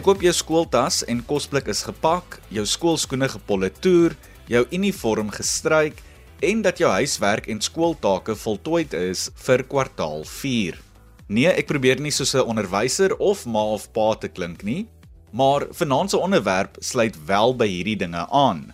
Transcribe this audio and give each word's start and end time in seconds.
Ek 0.00 0.06
hoop 0.08 0.22
jou 0.24 0.30
skooltas 0.32 1.02
en 1.12 1.18
kosblik 1.28 1.66
is 1.68 1.82
gepak, 1.84 2.38
jou 2.48 2.62
skoolskoene 2.64 3.26
gepoleteer, 3.28 4.14
jou 4.48 4.62
uniform 4.72 5.28
gestryk 5.28 5.98
en 6.48 6.62
dat 6.64 6.80
jou 6.80 6.88
huiswerk 6.88 7.50
en 7.52 7.60
skooltake 7.60 8.32
voltooid 8.40 8.96
is 8.96 9.26
vir 9.44 9.60
kwartaal 9.68 10.24
4. 10.24 10.78
Nee, 11.28 11.52
ek 11.52 11.68
probeer 11.68 12.00
nie 12.00 12.14
soos 12.16 12.32
'n 12.32 12.48
onderwyser 12.48 13.12
of 13.20 13.44
ma 13.44 13.60
of 13.76 13.92
pa 13.92 14.14
te 14.14 14.32
klink 14.32 14.64
nie, 14.64 14.88
maar 15.32 15.68
vanaand 15.68 16.10
se 16.10 16.16
onderwerp 16.16 16.80
sluit 16.80 17.20
wel 17.26 17.54
by 17.54 17.68
hierdie 17.68 18.00
dinge 18.00 18.24
aan. 18.32 18.72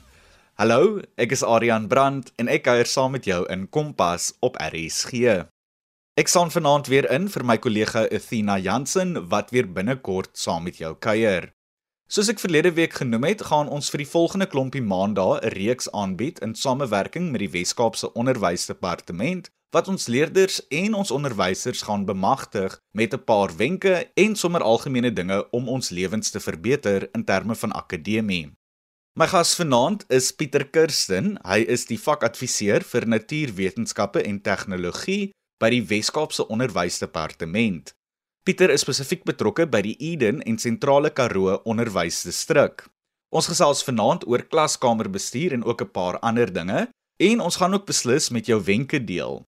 Hallo, 0.55 1.03
ek 1.19 1.33
is 1.33 1.43
Adrian 1.43 1.89
Brandt 1.89 2.31
en 2.39 2.47
ek 2.47 2.63
kuier 2.71 2.87
saam 2.87 3.11
met 3.11 3.25
jou 3.25 3.43
in 3.51 3.67
Kompas 3.67 4.33
op 4.41 4.55
RSG. 4.63 5.43
Ek 6.17 6.31
staan 6.33 6.49
vanaand 6.49 6.87
weer 6.89 7.05
in 7.13 7.27
vir 7.29 7.43
my 7.45 7.59
kollega 7.61 8.07
Athena 8.09 8.55
Jansen 8.57 9.19
wat 9.29 9.51
weer 9.53 9.67
binnekort 9.69 10.31
saam 10.33 10.63
met 10.65 10.79
jou 10.81 10.95
kuier. 10.97 11.51
Soos 12.09 12.31
ek 12.33 12.41
verlede 12.41 12.73
week 12.79 12.97
genoem 12.97 13.27
het, 13.29 13.45
gaan 13.51 13.69
ons 13.69 13.93
vir 13.93 14.01
die 14.01 14.09
volgende 14.09 14.47
klompie 14.49 14.81
maandae 14.81 15.37
'n 15.43 15.53
reeks 15.53 15.91
aanbied 15.93 16.41
in 16.41 16.57
samewerking 16.57 17.29
met 17.35 17.45
die 17.45 17.51
Wes-Kaapse 17.53 18.15
Onderwysdepartement 18.15 19.53
wat 19.77 19.93
ons 19.93 20.09
leerders 20.09 20.63
en 20.71 20.95
ons 20.95 21.11
onderwysers 21.11 21.85
gaan 21.85 22.09
bemagtig 22.09 22.81
met 22.97 23.13
'n 23.13 23.25
paar 23.25 23.53
wenke 23.57 24.09
en 24.15 24.37
sommer 24.37 24.63
algemene 24.63 25.13
dinge 25.13 25.45
om 25.51 25.69
ons 25.69 25.91
lewens 25.91 26.31
te 26.31 26.41
verbeter 26.41 27.09
in 27.13 27.25
terme 27.25 27.55
van 27.55 27.73
akademie. 27.73 28.57
My 29.13 29.27
gas 29.27 29.55
vanaand 29.55 30.05
is 30.09 30.33
Pieter 30.33 30.65
Kirsten. 30.65 31.37
Hy 31.45 31.59
is 31.69 31.85
die 31.85 32.01
vakadviseur 32.01 32.81
vir 32.81 33.07
natuurwetenskappe 33.07 34.23
en 34.23 34.41
tegnologie 34.41 35.35
by 35.63 35.71
die 35.73 35.83
Wes-Kaapse 35.89 36.45
Onderwysdepartement. 36.53 37.95
Pieter 38.47 38.71
is 38.71 38.85
spesifiek 38.85 39.25
betrokke 39.27 39.65
by 39.67 39.81
die 39.83 39.97
Eden 40.13 40.43
en 40.47 40.59
Sentrale 40.61 41.11
Karoo 41.11 41.57
Onderwysdistrik. 41.65 42.85
Ons 43.35 43.49
gesels 43.51 43.83
vanaand 43.83 44.27
oor 44.29 44.45
klaskamerbestuur 44.47 45.57
en 45.57 45.65
ook 45.65 45.83
'n 45.83 45.91
paar 45.91 46.19
ander 46.21 46.53
dinge 46.53 46.89
en 47.17 47.41
ons 47.41 47.57
gaan 47.57 47.75
ook 47.75 47.87
beslis 47.87 48.31
met 48.31 48.47
jou 48.47 48.63
wenke 48.63 49.05
deel. 49.05 49.43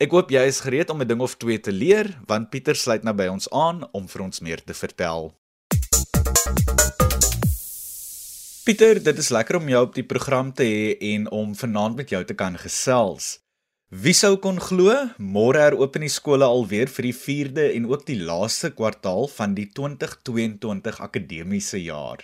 Ek 0.00 0.10
hoop 0.10 0.30
jy 0.30 0.46
is 0.46 0.60
gereed 0.60 0.90
om 0.90 1.02
'n 1.02 1.06
ding 1.06 1.20
of 1.20 1.36
twee 1.36 1.60
te 1.60 1.72
leer 1.72 2.20
want 2.26 2.50
Pieter 2.50 2.76
sluit 2.76 3.02
nou 3.02 3.14
by 3.14 3.26
ons 3.26 3.50
aan 3.50 3.88
om 3.92 4.08
vir 4.08 4.22
ons 4.22 4.40
meer 4.40 4.64
te 4.64 4.74
vertel. 4.74 5.34
Pieter, 8.64 9.02
dit 9.02 9.18
is 9.18 9.28
lekker 9.28 9.56
om 9.56 9.68
jou 9.68 9.82
op 9.82 9.94
die 9.94 10.04
program 10.04 10.52
te 10.52 10.62
hê 10.62 10.96
en 11.14 11.30
om 11.30 11.54
vanaand 11.54 11.96
met 11.96 12.10
jou 12.10 12.24
te 12.24 12.34
kan 12.34 12.56
gesels. 12.58 13.39
Wie 13.90 14.12
sou 14.14 14.36
kon 14.38 14.60
glo 14.62 14.92
môre 15.18 15.58
heropen 15.58 16.04
die 16.04 16.12
skole 16.14 16.46
alweer 16.46 16.86
vir 16.94 17.08
die 17.08 17.16
4de 17.20 17.62
en 17.74 17.88
ook 17.90 18.04
die 18.06 18.20
laaste 18.22 18.68
kwartaal 18.70 19.24
van 19.26 19.56
die 19.56 19.64
2022 19.74 21.00
akademiese 21.02 21.80
jaar. 21.82 22.20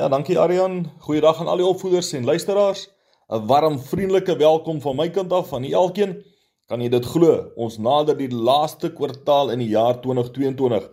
Ja, 0.00 0.08
dankie 0.08 0.38
Aryan. 0.40 0.86
Goeiedag 1.04 1.42
aan 1.42 1.50
al 1.52 1.60
die 1.60 1.66
opvoeders 1.66 2.14
en 2.16 2.24
luisteraars. 2.24 2.86
'n 3.28 3.44
Warm 3.50 3.76
vriendelike 3.78 4.36
welkom 4.40 4.80
van 4.80 4.96
my 4.96 5.10
kant 5.10 5.32
af 5.32 5.52
aan 5.52 5.64
elkeen. 5.68 6.24
Kan 6.68 6.80
jy 6.80 6.88
dit 6.88 7.04
glo? 7.04 7.52
Ons 7.54 7.76
nader 7.76 8.16
die 8.16 8.32
laaste 8.32 8.88
kwartaal 8.88 9.50
in 9.50 9.58
die 9.58 9.68
jaar 9.76 10.00
2022. 10.00 10.88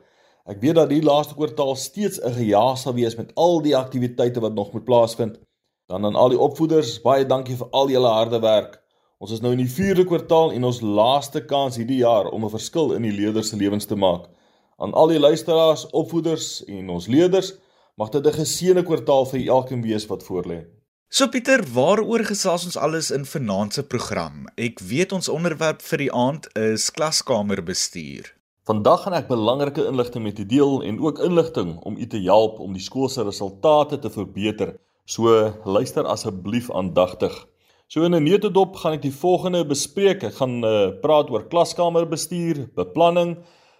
Ek 0.45 0.59
weet 0.59 0.75
dat 0.75 0.89
die 0.89 1.03
laaste 1.03 1.35
kwartaal 1.35 1.75
steeds 1.75 2.19
'n 2.19 2.33
gejaag 2.33 2.77
sal 2.77 2.93
wees 2.99 3.15
met 3.15 3.31
al 3.35 3.61
die 3.61 3.77
aktiwiteite 3.77 4.43
wat 4.43 4.53
nog 4.53 4.73
moet 4.73 4.83
plaasvind. 4.83 5.39
Dan 5.87 6.05
aan 6.05 6.15
al 6.15 6.29
die 6.29 6.39
opvoeders, 6.39 7.01
baie 7.01 7.25
dankie 7.25 7.55
vir 7.55 7.67
al 7.71 7.89
julle 7.89 8.11
harde 8.11 8.39
werk. 8.39 8.83
Ons 9.17 9.31
is 9.33 9.39
nou 9.41 9.49
in 9.55 9.63
die 9.63 9.71
4de 9.71 10.03
kwartaal 10.05 10.51
en 10.53 10.65
ons 10.67 10.79
laaste 10.85 11.41
kans 11.49 11.79
hierdie 11.79 12.03
jaar 12.03 12.27
om 12.29 12.43
'n 12.45 12.53
verskil 12.53 12.91
in 12.93 13.01
die 13.01 13.15
leerders 13.19 13.49
se 13.49 13.57
lewens 13.57 13.85
te 13.89 13.95
maak. 13.95 14.29
Aan 14.77 14.93
al 14.93 15.07
die 15.07 15.19
luisteraars, 15.19 15.89
opvoeders 15.89 16.63
en 16.65 16.89
ons 16.89 17.07
leerders, 17.07 17.53
mag 17.97 18.09
dit 18.09 18.25
'n 18.25 18.33
geseënde 18.33 18.83
kwartaal 18.83 19.25
vir 19.25 19.47
elkeen 19.47 19.81
wees 19.81 20.05
wat 20.05 20.23
voorlê. 20.23 20.65
So 21.09 21.27
Pieter, 21.27 21.63
waaroor 21.73 22.23
gesels 22.25 22.65
ons 22.65 22.77
alles 22.77 23.11
in 23.11 23.25
vanaand 23.25 23.73
se 23.73 23.83
program? 23.83 24.45
Ek 24.55 24.79
weet 24.79 25.11
ons 25.11 25.29
onderwerp 25.29 25.81
vir 25.81 25.97
die 25.97 26.13
aand 26.13 26.47
is 26.53 26.91
klaskamerbestuur. 26.91 28.35
Vandag 28.65 29.01
gaan 29.03 29.13
ek 29.13 29.27
belangrike 29.27 29.87
inligting 29.87 30.23
met 30.23 30.39
u 30.39 30.45
deel 30.45 30.83
en 30.83 30.99
ook 30.99 31.19
inligting 31.19 31.79
om 31.79 31.97
u 31.97 32.07
te 32.07 32.21
help 32.21 32.59
om 32.59 32.73
die 32.73 32.81
skool 32.81 33.09
se 33.09 33.23
resultate 33.23 33.99
te 33.99 34.09
verbeter. 34.09 34.77
So 35.05 35.53
luister 35.65 36.03
asseblief 36.03 36.71
aandagtig. 36.71 37.47
So 37.87 38.03
in 38.03 38.15
'n 38.15 38.23
neutedop 38.23 38.75
gaan 38.75 38.93
ek 38.97 39.01
die 39.01 39.15
volgende 39.15 39.63
bespreek. 39.65 40.23
Ek 40.23 40.33
gaan 40.41 40.59
uh, 40.59 40.91
praat 40.99 41.29
oor 41.31 41.45
klaskamerbestuur, 41.47 42.67
beplanning. 42.75 43.37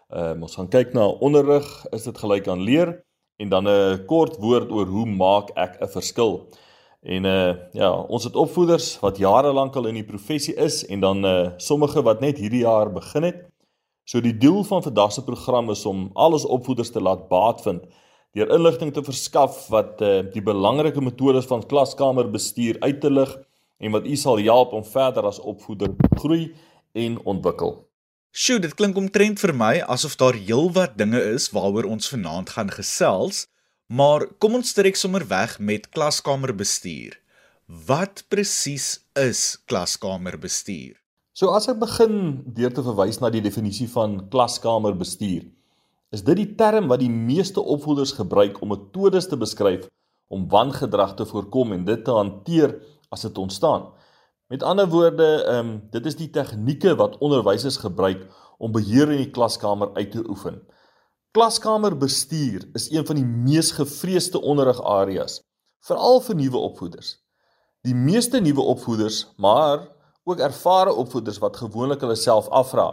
Uh, 0.08 0.32
ons 0.40 0.56
gaan 0.56 0.70
kyk 0.72 0.94
na 0.96 1.10
onderrig, 1.20 1.68
is 1.92 2.08
dit 2.08 2.18
gelyk 2.18 2.48
aan 2.48 2.64
leer 2.64 3.04
en 3.36 3.50
dan 3.50 3.68
'n 3.68 4.06
kort 4.08 4.38
woord 4.40 4.72
oor 4.72 4.88
hoe 4.88 5.06
maak 5.06 5.52
ek 5.60 5.82
'n 5.82 5.92
verskil. 5.92 6.48
En 7.04 7.26
uh 7.26 7.56
ja, 7.74 7.92
ons 8.08 8.24
het 8.24 8.36
opvoeders 8.36 9.00
wat 9.00 9.18
jare 9.18 9.52
lank 9.52 9.76
al 9.76 9.88
in 9.88 10.00
die 10.00 10.08
professie 10.08 10.56
is 10.56 10.86
en 10.88 11.00
dan 11.00 11.26
uh 11.26 11.52
sommige 11.58 12.02
wat 12.02 12.22
net 12.22 12.38
hierdie 12.38 12.64
jaar 12.64 12.90
begin 12.90 13.24
het. 13.24 13.44
So 14.06 14.22
die 14.22 14.38
doel 14.38 14.64
van 14.64 14.84
vandag 14.84 15.12
se 15.12 15.24
program 15.24 15.70
is 15.70 15.86
om 15.86 16.10
al 16.16 16.32
ons 16.32 16.46
opvoeders 16.46 16.92
te 16.92 17.02
laat 17.02 17.28
baat 17.28 17.62
vind 17.62 17.84
deur 18.32 18.50
inligting 18.56 18.94
te 18.94 19.04
verskaf 19.04 19.68
wat 19.68 20.02
uh 20.02 20.24
die 20.32 20.42
belangrike 20.42 21.02
metodes 21.02 21.46
van 21.46 21.68
klaskamerbestuur 21.68 22.80
uit 22.80 23.02
te 23.02 23.12
lig 23.12 23.47
en 23.78 23.92
wat 23.92 24.06
u 24.06 24.16
sal 24.16 24.42
help 24.42 24.74
om 24.74 24.86
verder 24.86 25.26
as 25.30 25.40
opvoeder 25.40 25.94
groei 26.18 26.56
en 26.94 27.20
ontwikkel. 27.24 27.76
Sjoe, 28.32 28.60
dit 28.62 28.74
klink 28.78 28.98
omtrent 28.98 29.40
vir 29.42 29.54
my 29.56 29.74
asof 29.90 30.18
daar 30.20 30.36
heelwat 30.38 30.98
dinge 30.98 31.22
is 31.34 31.50
waaroor 31.56 31.88
ons 31.90 32.10
vanaand 32.12 32.52
gaan 32.54 32.70
gesels, 32.74 33.48
maar 33.88 34.28
kom 34.42 34.60
ons 34.60 34.74
trek 34.78 34.98
sommer 35.00 35.26
weg 35.30 35.58
met 35.60 35.90
klaskamerbestuur. 35.90 37.16
Wat 37.88 38.24
presies 38.30 39.00
is 39.18 39.58
klaskamerbestuur? 39.66 40.98
So 41.38 41.54
as 41.54 41.70
ek 41.70 41.80
begin 41.82 42.44
deur 42.58 42.74
te 42.74 42.84
verwys 42.86 43.20
na 43.22 43.30
die 43.34 43.44
definisie 43.46 43.88
van 43.92 44.20
klaskamerbestuur, 44.34 45.46
is 46.16 46.24
dit 46.24 46.40
die 46.40 46.52
term 46.60 46.88
wat 46.92 47.02
die 47.04 47.12
meeste 47.12 47.62
opvoeders 47.62 48.16
gebruik 48.18 48.62
om 48.62 48.72
metodes 48.74 49.28
te 49.30 49.38
beskryf 49.40 49.86
om 50.34 50.48
wangedrag 50.52 51.16
te 51.16 51.28
voorkom 51.28 51.74
en 51.76 51.86
dit 51.88 52.04
te 52.04 52.16
hanteer 52.16 52.78
as 53.10 53.22
dit 53.22 53.38
ontstaan. 53.38 53.94
Met 54.48 54.64
ander 54.64 54.88
woorde, 54.88 55.44
ehm 55.44 55.70
um, 55.70 55.88
dit 55.92 56.06
is 56.06 56.16
die 56.16 56.30
tegnieke 56.30 56.96
wat 56.96 57.18
onderwysers 57.18 57.78
gebruik 57.78 58.28
om 58.58 58.72
beheer 58.72 59.12
in 59.12 59.18
die 59.26 59.32
klaskamer 59.32 59.94
uit 59.94 60.12
te 60.12 60.24
oefen. 60.30 60.62
Klaskamerbestuur 61.36 62.70
is 62.74 62.90
een 62.92 63.06
van 63.06 63.20
die 63.20 63.26
mees 63.26 63.72
gevreesde 63.72 64.42
onderrigareas, 64.42 65.42
veral 65.84 66.22
vir 66.22 66.36
nuwe 66.36 66.58
opvoeders. 66.58 67.18
Die 67.86 67.96
meeste 67.96 68.40
nuwe 68.40 68.62
opvoeders, 68.62 69.26
maar 69.38 69.84
ook 70.24 70.40
ervare 70.40 70.94
opvoeders 70.94 71.38
wat 71.44 71.60
gewoonlik 71.60 72.02
hulle 72.02 72.16
self 72.16 72.48
afvra, 72.48 72.88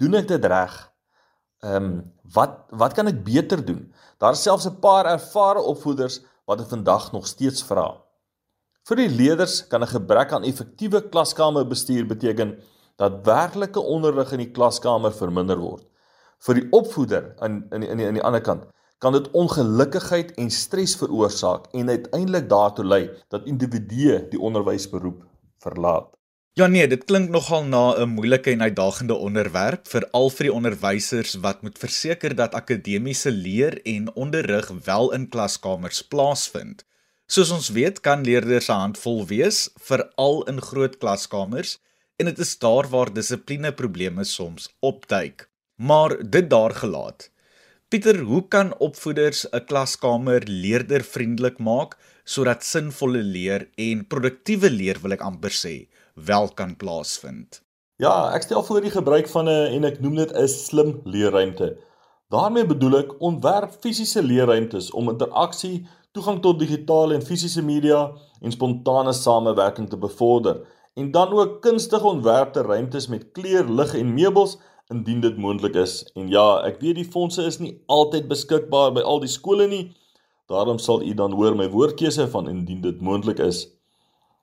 doen 0.00 0.14
ek 0.14 0.28
dit 0.32 0.44
reg? 0.44 0.74
Ehm 1.62 1.84
um, 1.84 1.94
wat 2.34 2.64
wat 2.70 2.92
kan 2.96 3.08
ek 3.10 3.24
beter 3.24 3.60
doen? 3.64 3.88
Daar 4.18 4.32
is 4.32 4.42
selfs 4.42 4.66
'n 4.66 4.80
paar 4.80 5.06
ervare 5.06 5.60
opvoeders 5.60 6.20
wat 6.44 6.58
dit 6.58 6.68
vandag 6.68 7.12
nog 7.12 7.26
steeds 7.26 7.62
vra. 7.62 8.07
Vir 8.88 9.02
die 9.02 9.10
leerders 9.12 9.66
kan 9.68 9.82
'n 9.84 9.92
gebrek 9.92 10.30
aan 10.32 10.44
effektiewe 10.48 11.00
klaskamerbestuur 11.12 12.06
beteken 12.08 12.56
dat 12.96 13.20
werklike 13.26 13.80
onderrig 13.80 14.32
in 14.32 14.40
die 14.40 14.50
klaskamer 14.50 15.12
verminder 15.12 15.58
word. 15.60 15.84
Vir 16.40 16.54
die 16.54 16.68
opvoeder 16.72 17.34
aan 17.38 17.68
in 17.70 17.82
in 17.82 17.98
die, 17.98 18.06
die, 18.06 18.12
die 18.12 18.24
ander 18.24 18.40
kant 18.40 18.64
kan 18.98 19.12
dit 19.12 19.28
ongelukkigheid 19.30 20.32
en 20.40 20.50
stres 20.50 20.96
veroorsaak 20.96 21.68
en 21.72 21.88
uiteindelik 21.88 22.48
daartoe 22.48 22.84
lei 22.84 23.10
dat 23.28 23.44
individue 23.44 24.28
die 24.30 24.40
onderwysberoep 24.40 25.22
verlaat. 25.60 26.08
Ja 26.54 26.66
nee, 26.66 26.88
dit 26.88 27.04
klink 27.04 27.28
nogal 27.30 27.64
na 27.64 27.94
'n 27.94 28.08
moeilike 28.08 28.50
en 28.50 28.62
uitdagende 28.62 29.14
onderwerp 29.14 29.86
vir 29.88 30.08
al 30.12 30.30
vir 30.30 30.44
die 30.44 30.54
onderwysers 30.54 31.34
wat 31.34 31.62
moet 31.62 31.78
verseker 31.78 32.34
dat 32.34 32.54
akademiese 32.54 33.30
leer 33.30 33.82
en 33.84 34.14
onderrig 34.14 34.72
wel 34.84 35.12
in 35.12 35.28
klaskamers 35.28 36.02
plaasvind. 36.02 36.88
Soos 37.28 37.50
ons 37.52 37.66
weet, 37.76 37.98
kan 38.00 38.22
leerders 38.24 38.70
se 38.70 38.72
hand 38.72 38.96
vol 38.96 39.18
wees, 39.28 39.66
veral 39.84 40.38
in 40.48 40.62
groot 40.64 40.94
klaskamers, 40.96 41.74
en 42.16 42.30
dit 42.30 42.38
is 42.40 42.54
daar 42.62 42.86
waar 42.88 43.10
dissipline 43.12 43.68
probleme 43.76 44.24
soms 44.24 44.70
opduik. 44.80 45.44
Maar 45.76 46.16
dit 46.24 46.48
daar 46.48 46.72
gelaat. 46.72 47.28
Pieter, 47.92 48.22
hoe 48.24 48.40
kan 48.48 48.72
opvoeders 48.78 49.44
'n 49.52 49.64
klaskamer 49.68 50.42
leerdervriendelik 50.48 51.58
maak 51.58 51.98
sodat 52.24 52.64
sinvolle 52.64 53.22
leer 53.22 53.68
en 53.76 54.06
produktiewe 54.06 54.70
leer 54.70 54.98
wil 55.02 55.12
ek 55.12 55.20
amper 55.20 55.52
sê, 55.52 55.88
wel 56.14 56.48
kan 56.48 56.76
plaasvind? 56.76 57.60
Ja, 57.96 58.32
ek 58.34 58.42
stel 58.42 58.62
voor 58.62 58.80
die 58.80 58.90
gebruik 58.90 59.28
van 59.28 59.48
'n 59.48 59.72
en 59.76 59.84
ek 59.84 60.00
noem 60.00 60.14
dit 60.14 60.32
'n 60.32 60.48
slim 60.48 61.00
leerruimte. 61.04 61.76
daarmee 62.28 62.66
bedoel 62.66 62.98
ek 62.98 63.20
ontwerp 63.20 63.72
fisiese 63.80 64.22
leerruimtes 64.22 64.90
om 64.90 65.08
interaksie 65.08 65.86
toegang 66.12 66.40
tot 66.42 66.58
digitale 66.58 67.14
en 67.14 67.22
fisiese 67.22 67.62
media 67.62 68.12
en 68.40 68.52
spontane 68.52 69.12
samewerking 69.12 69.88
te 69.90 69.96
bevorder 69.96 70.64
en 70.94 71.10
dan 71.10 71.32
ook 71.32 71.60
kunstige 71.62 72.06
ontwerpte 72.06 72.62
ruimtes 72.62 73.06
met 73.08 73.32
kleur, 73.32 73.70
lig 73.70 73.94
en 73.94 74.14
meubels 74.14 74.58
indien 74.88 75.20
dit 75.20 75.36
moontlik 75.36 75.74
is. 75.74 76.02
En 76.14 76.28
ja, 76.28 76.62
ek 76.66 76.80
weet 76.80 76.96
die 76.96 77.10
fondse 77.10 77.44
is 77.44 77.58
nie 77.58 77.76
altyd 77.86 78.28
beskikbaar 78.28 78.92
by 78.96 79.04
al 79.04 79.20
die 79.20 79.30
skole 79.30 79.68
nie, 79.68 79.92
Daarom 80.48 80.78
sal 80.78 81.02
u 81.02 81.14
dan 81.14 81.32
hoor 81.36 81.56
my 81.56 81.68
woordkeuse 81.68 82.24
van 82.32 82.48
indien 82.48 82.80
dit 82.80 83.00
moontlik 83.00 83.38
is. 83.38 83.66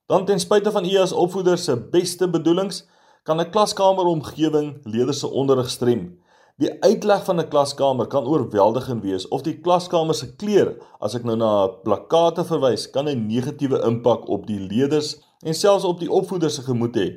Dan 0.05 0.25
ten 0.25 0.39
spyte 0.39 0.71
van 0.71 0.85
u 0.85 0.97
as 1.01 1.11
opvoeder 1.11 1.57
se 1.57 1.73
beste 1.91 2.29
bedoelings, 2.29 2.85
kan 3.23 3.41
'n 3.41 3.49
klaskameromgewing 3.49 4.77
leerders 4.83 5.19
se 5.19 5.27
onderrig 5.27 5.69
strem. 5.69 6.19
Die 6.63 6.69
uitleg 6.79 7.23
van 7.27 7.39
'n 7.39 7.49
klaskamer 7.51 8.07
kan 8.07 8.27
oorweldigend 8.31 9.01
wees 9.03 9.27
of 9.27 9.41
die 9.41 9.57
klaskamer 9.59 10.15
se 10.15 10.35
kleur, 10.35 10.69
as 10.99 11.15
ek 11.15 11.23
nou 11.27 11.35
na 11.35 11.67
plakkate 11.67 12.45
verwys, 12.47 12.85
kan 12.89 13.09
'n 13.09 13.25
negatiewe 13.27 13.81
impak 13.83 14.29
op 14.29 14.47
die 14.47 14.59
leerders 14.59 15.19
en 15.43 15.53
selfs 15.53 15.83
op 15.83 15.99
die 15.99 16.11
opvoeder 16.11 16.49
se 16.49 16.61
gemoed 16.61 16.95
hê. 16.95 17.07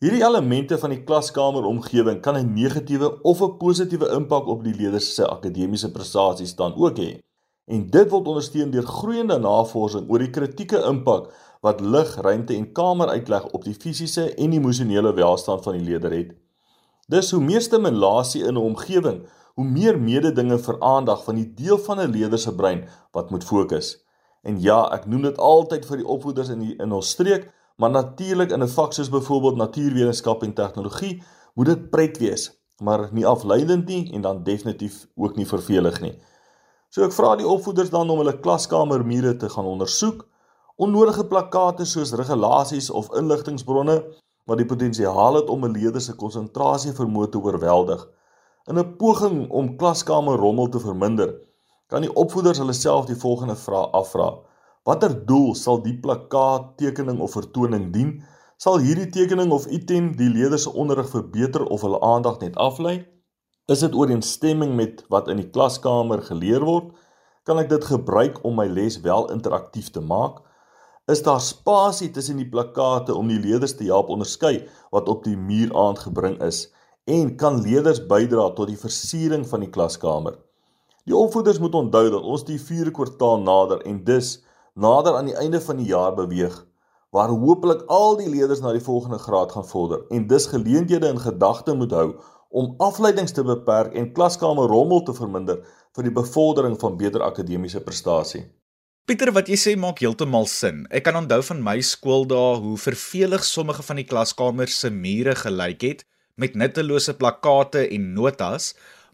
Hierdie 0.00 0.20
elemente 0.20 0.78
van 0.78 0.90
die 0.90 1.04
klaskamer 1.04 1.64
omgewing 1.64 2.20
kan 2.20 2.36
'n 2.36 2.52
negatiewe 2.52 3.22
of 3.22 3.40
'n 3.40 3.56
positiewe 3.56 4.08
impak 4.18 4.46
op 4.46 4.64
die 4.64 4.74
leerders 4.74 5.14
se 5.14 5.26
akademiese 5.26 5.90
prestasies 5.90 6.54
dan 6.54 6.74
ook 6.76 6.98
hê. 6.98 7.18
En 7.64 7.90
dit 7.90 8.10
word 8.10 8.28
ondersteun 8.28 8.70
deur 8.70 8.86
groeiende 8.86 9.38
navorsing 9.38 10.10
oor 10.10 10.18
die 10.18 10.30
kritieke 10.30 10.84
impak 10.84 11.32
wat 11.60 11.80
lig, 11.80 12.16
ruimte 12.16 12.54
en 12.54 12.72
kameruitleg 12.72 13.46
op 13.46 13.64
die 13.64 13.74
fisiese 13.74 14.34
en 14.34 14.52
emosionele 14.52 15.14
welstand 15.14 15.62
van 15.62 15.72
die 15.72 15.84
leerder 15.84 16.12
het. 16.12 16.43
Dis 17.08 17.30
hoe 17.30 17.40
meer 17.44 17.60
stimulasie 17.60 18.44
in 18.44 18.54
'n 18.54 18.66
omgewing, 18.70 19.26
hoe 19.54 19.64
meer 19.64 19.98
mededinge 20.00 20.58
vir 20.58 20.80
aandag 20.80 21.24
van 21.24 21.34
die 21.34 21.54
deel 21.54 21.78
van 21.78 22.00
'n 22.00 22.10
leerder 22.10 22.38
se 22.38 22.54
brein 22.54 22.88
wat 23.12 23.30
moet 23.30 23.44
fokus. 23.44 24.04
En 24.42 24.60
ja, 24.60 24.90
ek 24.92 25.06
noem 25.06 25.22
dit 25.22 25.38
altyd 25.38 25.86
vir 25.86 25.96
die 25.96 26.06
opvoeders 26.06 26.48
in 26.48 26.60
die, 26.60 26.76
in 26.76 26.92
ons 26.92 27.10
streek, 27.10 27.50
maar 27.76 27.90
natuurlik 27.90 28.50
in 28.50 28.62
'n 28.62 28.68
vak 28.68 28.92
soos 28.92 29.10
byvoorbeeld 29.10 29.56
natuurwetenskap 29.56 30.42
en 30.42 30.54
tegnologie, 30.54 31.22
moet 31.54 31.66
dit 31.66 31.90
pret 31.90 32.18
wees, 32.18 32.50
maar 32.82 33.08
nie 33.12 33.26
afleidend 33.26 33.86
nie 33.86 34.12
en 34.12 34.20
dan 34.20 34.42
definitief 34.42 35.06
ook 35.14 35.36
nie 35.36 35.46
vervelig 35.46 36.00
nie. 36.00 36.18
So 36.88 37.02
ek 37.02 37.12
vra 37.12 37.36
die 37.36 37.46
opvoeders 37.46 37.90
dan 37.90 38.10
om 38.10 38.18
hulle 38.18 38.40
klaskamermure 38.40 39.36
te 39.36 39.48
gaan 39.48 39.64
ondersoek, 39.64 40.26
onnodige 40.76 41.26
plakkate 41.26 41.84
soos 41.84 42.12
regulasies 42.12 42.90
of 42.90 43.14
inligtingbronne 43.14 44.04
wat 44.44 44.60
die 44.60 44.68
potensiaal 44.68 45.40
het 45.40 45.48
om 45.48 45.64
'n 45.64 45.76
leerder 45.76 46.00
se 46.00 46.14
konsentrasie 46.14 46.92
vermoë 46.92 47.28
te 47.30 47.38
oorweldig. 47.38 48.08
In 48.68 48.78
'n 48.78 48.96
poging 48.96 49.50
om 49.50 49.76
klaskamer 49.76 50.36
rommel 50.36 50.68
te 50.68 50.80
verminder, 50.80 51.34
kan 51.86 52.02
die 52.02 52.14
opvoeders 52.14 52.58
hulle 52.58 52.72
self 52.72 53.06
die 53.06 53.16
volgende 53.16 53.56
vraag 53.56 53.90
afvra: 53.92 54.28
Watter 54.84 55.26
doel 55.26 55.54
sal 55.54 55.82
die 55.82 55.98
plakkaat, 56.00 56.76
tekening 56.76 57.20
of 57.20 57.32
vertoning 57.32 57.92
dien? 57.92 58.22
Sal 58.56 58.78
hierdie 58.78 59.10
tekening 59.10 59.52
of 59.52 59.66
item 59.66 60.16
die 60.16 60.28
leerder 60.28 60.58
se 60.58 60.72
onderrig 60.72 61.08
verbeter 61.08 61.64
of 61.66 61.80
hulle 61.80 62.00
aandag 62.00 62.38
net 62.40 62.56
aflei? 62.56 63.06
Is 63.66 63.80
dit 63.80 63.94
ooreenstemming 63.94 64.74
met 64.76 65.04
wat 65.08 65.28
in 65.28 65.36
die 65.36 65.50
klaskamer 65.50 66.22
geleer 66.22 66.64
word? 66.64 66.92
Kan 67.44 67.58
ek 67.58 67.68
dit 67.68 67.84
gebruik 67.84 68.42
om 68.44 68.58
my 68.60 68.66
les 68.68 69.00
wel 69.00 69.30
interaktief 69.32 69.90
te 69.90 70.00
maak? 70.00 70.42
Is 71.06 71.22
daar 71.22 71.40
spasie 71.40 72.10
tussen 72.10 72.38
die 72.40 72.48
plakkate 72.48 73.14
om 73.14 73.28
die 73.28 73.40
leerders 73.40 73.74
te 73.76 73.84
help 73.84 74.08
onderskei 74.08 74.54
wat 74.94 75.08
op 75.12 75.24
die 75.26 75.36
muur 75.36 75.74
aangebring 75.76 76.38
is 76.42 76.70
en 77.04 77.34
kan 77.36 77.60
leerders 77.60 78.00
bydra 78.08 78.46
tot 78.56 78.70
die 78.72 78.80
versiering 78.80 79.44
van 79.48 79.60
die 79.60 79.68
klaskamer. 79.68 80.38
Die 81.04 81.16
opvoeders 81.16 81.60
moet 81.60 81.76
onthou 81.76 82.06
dat 82.08 82.24
ons 82.24 82.46
die 82.48 82.56
4de 82.56 82.94
kwartaal 82.96 83.44
nader 83.44 83.84
en 83.84 84.00
dus 84.04 84.38
nader 84.72 85.18
aan 85.18 85.28
die 85.28 85.36
einde 85.36 85.60
van 85.60 85.82
die 85.82 85.90
jaar 85.92 86.16
beweeg 86.16 86.56
waar 87.14 87.30
hopelik 87.30 87.84
al 87.92 88.16
die 88.18 88.30
leerders 88.30 88.64
na 88.64 88.72
die 88.72 88.82
volgende 88.82 89.20
graad 89.22 89.52
gaan 89.52 89.68
vorder 89.68 90.08
en 90.08 90.26
dus 90.26 90.48
geleenthede 90.50 91.12
in 91.12 91.20
gedagte 91.20 91.76
moet 91.76 91.92
hou 91.92 92.08
om 92.48 92.74
afleidings 92.78 93.36
te 93.36 93.44
beperk 93.44 93.92
en 93.92 94.12
klaskamer 94.16 94.72
rommel 94.72 95.04
te 95.04 95.12
verminder 95.14 95.60
vir 95.94 96.08
die 96.08 96.16
bevordering 96.16 96.80
van 96.80 96.96
beter 96.96 97.22
akademiese 97.22 97.84
prestasie. 97.84 98.46
Pieter, 99.04 99.34
wat 99.36 99.50
jy 99.52 99.56
sê 99.60 99.72
maak 99.76 99.98
heeltemal 100.00 100.46
sin. 100.48 100.78
Ek 100.88 101.04
kan 101.04 101.18
onthou 101.18 101.42
van 101.44 101.58
my 101.60 101.74
skooldae 101.84 102.54
hoe 102.62 102.78
vervelig 102.80 103.42
sommige 103.44 103.84
van 103.84 103.98
die 104.00 104.06
klaskamers 104.08 104.78
se 104.80 104.88
mure 104.88 105.34
gelyk 105.36 105.84
het 105.84 106.00
met 106.40 106.56
nuttelose 106.56 107.12
plakkate 107.20 107.82
en 107.92 108.06
notas, 108.16 108.70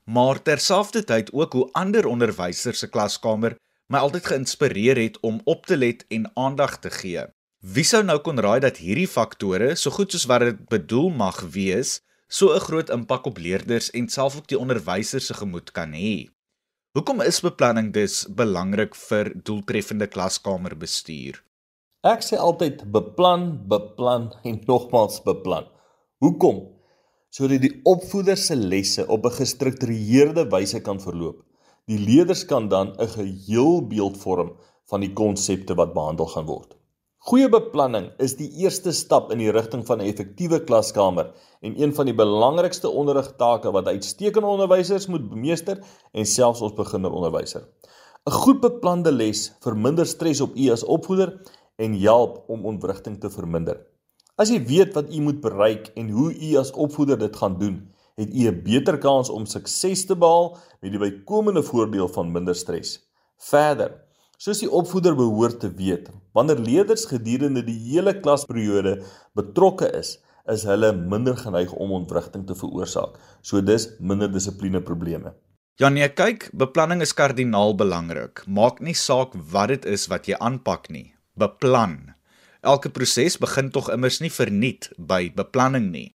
maar 0.07 0.39
terselfdertyd 0.47 1.35
ook 1.35 1.59
hoe 1.59 1.67
ander 1.83 2.07
onderwysers 2.07 2.85
se 2.85 2.91
klaskamer 2.95 3.59
my 3.91 3.99
altyd 4.07 4.31
geïnspireer 4.31 5.03
het 5.03 5.19
om 5.27 5.43
op 5.51 5.67
te 5.67 5.75
let 5.75 6.07
en 6.15 6.31
aandag 6.39 6.79
te 6.87 6.95
gee. 6.95 7.27
Wie 7.59 7.83
sou 7.83 8.07
nou 8.07 8.21
kon 8.23 8.39
raai 8.39 8.61
dat 8.63 8.79
hierdie 8.79 9.11
faktore, 9.11 9.75
so 9.75 9.91
goed 9.91 10.15
soos 10.15 10.31
wat 10.31 10.47
dit 10.47 10.67
bedoel 10.71 11.11
mag 11.11 11.43
wees, 11.51 11.99
so 12.31 12.55
'n 12.55 12.63
groot 12.63 12.95
impak 12.95 13.27
op 13.27 13.43
leerders 13.43 13.91
en 13.91 14.07
selfs 14.07 14.39
op 14.39 14.47
die 14.47 14.59
onderwysers 14.59 15.27
se 15.27 15.35
gemoed 15.35 15.75
kan 15.75 15.91
hê? 15.91 16.31
Hoekom 16.91 17.21
is 17.23 17.37
beplanning 17.39 17.93
dus 17.95 18.25
belangrik 18.35 18.97
vir 18.99 19.29
doeltreffende 19.47 20.09
klaskamerbestuur? 20.11 21.37
Ek 22.11 22.25
sê 22.27 22.35
altyd 22.35 22.81
beplan, 22.91 23.45
beplan 23.71 24.25
en 24.43 24.57
nogmaals 24.71 25.21
beplan. 25.23 25.69
Hoekom? 26.19 26.59
Sodat 27.31 27.63
die 27.63 27.71
opvoeder 27.87 28.35
se 28.35 28.57
lesse 28.59 29.07
op 29.07 29.29
'n 29.31 29.37
gestruktureerde 29.39 30.49
wyse 30.51 30.83
kan 30.83 30.99
verloop. 30.99 31.47
Die 31.87 32.01
leerders 32.09 32.43
kan 32.45 32.67
dan 32.75 32.91
'n 32.99 33.15
geheelbeeld 33.15 34.19
vorm 34.19 34.51
van 34.91 35.01
die 35.07 35.13
konsepte 35.15 35.79
wat 35.79 35.95
behandel 35.95 36.27
gaan 36.27 36.51
word. 36.51 36.75
Goeie 37.29 37.51
beplanning 37.53 38.07
is 38.25 38.33
die 38.39 38.47
eerste 38.63 38.95
stap 38.97 39.27
in 39.35 39.43
die 39.43 39.51
rigting 39.53 39.83
van 39.85 40.01
'n 40.01 40.09
effektiewe 40.09 40.59
klaskamer 40.65 41.27
en 41.61 41.75
een 41.77 41.93
van 41.93 42.07
die 42.09 42.15
belangrikste 42.17 42.89
onderrigtake 42.89 43.73
wat 43.77 43.91
uitstekende 43.93 44.49
onderwysers 44.49 45.07
moet 45.07 45.29
bemeester 45.29 45.83
en 46.13 46.25
selfs 46.25 46.63
ons 46.65 46.73
beginneronderwyser. 46.73 47.69
'n 48.27 48.33
Goed 48.33 48.61
beplande 48.61 49.13
les 49.13 49.53
verminder 49.61 50.07
stres 50.07 50.41
op 50.41 50.57
u 50.57 50.71
as 50.71 50.85
opvoeder 50.85 51.37
en 51.77 52.01
help 52.01 52.43
om 52.49 52.65
ontwrigting 52.65 53.21
te 53.21 53.31
verminder. 53.31 53.77
As 54.37 54.49
jy 54.49 54.65
weet 54.65 54.95
wat 54.95 55.13
u 55.13 55.21
moet 55.21 55.41
bereik 55.41 55.93
en 55.97 56.09
hoe 56.09 56.33
u 56.33 56.57
as 56.57 56.73
opvoeder 56.73 57.19
dit 57.19 57.37
gaan 57.37 57.59
doen, 57.59 57.93
het 58.17 58.33
u 58.33 58.49
'n 58.49 58.63
beter 58.63 58.99
kans 58.99 59.29
om 59.29 59.45
sukses 59.45 60.07
te 60.07 60.17
behaal 60.17 60.57
met 60.81 60.91
die 60.91 61.01
bykomende 61.01 61.63
voordeel 61.63 62.09
van 62.09 62.33
minder 62.33 62.55
stres. 62.55 63.11
Verder, 63.37 64.10
Soos 64.41 64.63
die 64.63 64.71
opvoeder 64.73 65.13
behoort 65.13 65.59
te 65.61 65.69
weet, 65.77 66.07
wanneer 66.33 66.61
leerders 66.65 67.03
gedurende 67.11 67.61
die 67.61 67.77
hele 67.91 68.15
klasperiode 68.25 68.95
betrokke 69.37 69.91
is, 69.99 70.15
is 70.49 70.63
hulle 70.65 70.95
minder 70.97 71.37
geneig 71.37 71.75
om 71.77 71.93
ontwrigting 71.93 72.47
te 72.49 72.57
veroorsaak. 72.57 73.19
So 73.45 73.61
dis 73.61 73.91
minder 74.01 74.31
dissipline 74.33 74.81
probleme. 74.81 75.35
Ja 75.77 75.91
nee, 75.93 76.09
kyk, 76.09 76.47
beplanning 76.57 77.05
is 77.05 77.13
kardinaal 77.19 77.77
belangrik. 77.77 78.41
Maak 78.49 78.81
nie 78.81 78.97
saak 78.97 79.37
wat 79.53 79.75
dit 79.75 79.91
is 79.93 80.07
wat 80.09 80.25
jy 80.33 80.41
aanpak 80.41 80.89
nie. 80.89 81.11
Beplan. 81.37 82.15
Elke 82.65 82.89
proses 82.97 83.37
begin 83.45 83.69
tog 83.77 83.93
immers 83.93 84.23
nie 84.25 84.33
verniet 84.33 84.89
by 84.97 85.27
beplanning 85.37 85.93
nie. 85.93 86.07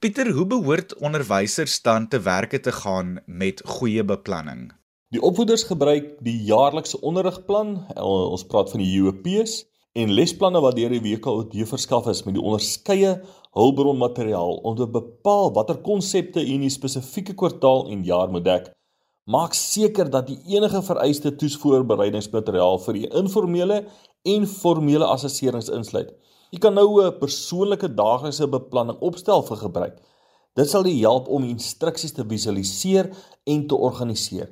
Pieter, 0.00 0.32
hoe 0.32 0.48
behoort 0.48 0.96
onderwysers 0.96 1.76
dan 1.84 2.08
te 2.08 2.24
werke 2.24 2.56
te 2.56 2.72
gaan 2.72 3.18
met 3.28 3.60
goeie 3.68 4.04
beplanning? 4.04 4.70
Die 5.14 5.20
opvoeders 5.22 5.62
gebruik 5.62 6.16
die 6.26 6.34
jaarlikse 6.48 6.98
onderrigplan, 7.06 7.76
ons 8.02 8.42
praat 8.50 8.72
van 8.72 8.80
die 8.82 8.88
UOP's 8.98 9.60
en 9.94 10.10
lesplanne 10.10 10.58
wat 10.64 10.74
deur 10.74 10.90
die 10.90 11.02
WKOD 11.04 11.54
verskaf 11.70 12.08
is 12.10 12.24
met 12.26 12.34
die 12.34 12.42
onderskeie 12.42 13.12
hulpbronmateriaal 13.54 14.58
om 14.66 14.74
te 14.74 14.88
bepaal 14.96 15.52
watter 15.54 15.78
konsepte 15.86 16.42
in 16.42 16.64
'n 16.66 16.74
spesifieke 16.74 17.36
kwartaal 17.38 17.86
en 17.94 18.02
jaar 18.02 18.34
moet 18.34 18.44
dek. 18.44 18.66
Maak 19.30 19.54
seker 19.54 20.10
dat 20.10 20.26
die 20.26 20.40
enige 20.56 20.82
vereiste 20.82 21.36
toesvoorbereidingsmateriaal 21.36 22.78
vir 22.88 22.94
die 22.94 23.08
informele 23.22 23.86
en 24.24 24.46
formele 24.46 25.06
assesserings 25.06 25.70
insluit. 25.70 26.10
Jy 26.50 26.58
kan 26.58 26.74
nou 26.74 27.06
'n 27.06 27.18
persoonlike 27.18 27.94
daaglikse 27.94 28.48
beplanning 28.48 28.98
opstel 28.98 29.42
vir 29.42 29.56
gebruik. 29.56 29.96
Dit 30.56 30.68
sal 30.68 30.82
jou 30.82 30.98
help 30.98 31.28
om 31.28 31.44
instruksies 31.44 32.12
te 32.12 32.24
visualiseer 32.24 33.14
en 33.44 33.66
te 33.66 33.76
organiseer. 33.76 34.50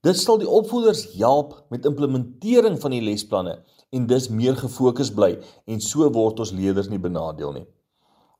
Dit 0.00 0.16
sal 0.16 0.38
die 0.40 0.48
opvoeders 0.48 1.02
help 1.20 1.58
met 1.68 1.84
implementering 1.84 2.78
van 2.80 2.94
die 2.94 3.02
lesplanne 3.04 3.58
en 3.92 4.06
dus 4.08 4.30
meer 4.32 4.56
gefokus 4.56 5.10
bly 5.12 5.34
en 5.68 5.82
so 5.84 6.06
word 6.14 6.40
ons 6.40 6.54
leerders 6.56 6.88
nie 6.88 7.00
benadeel 7.02 7.52
nie. 7.52 7.66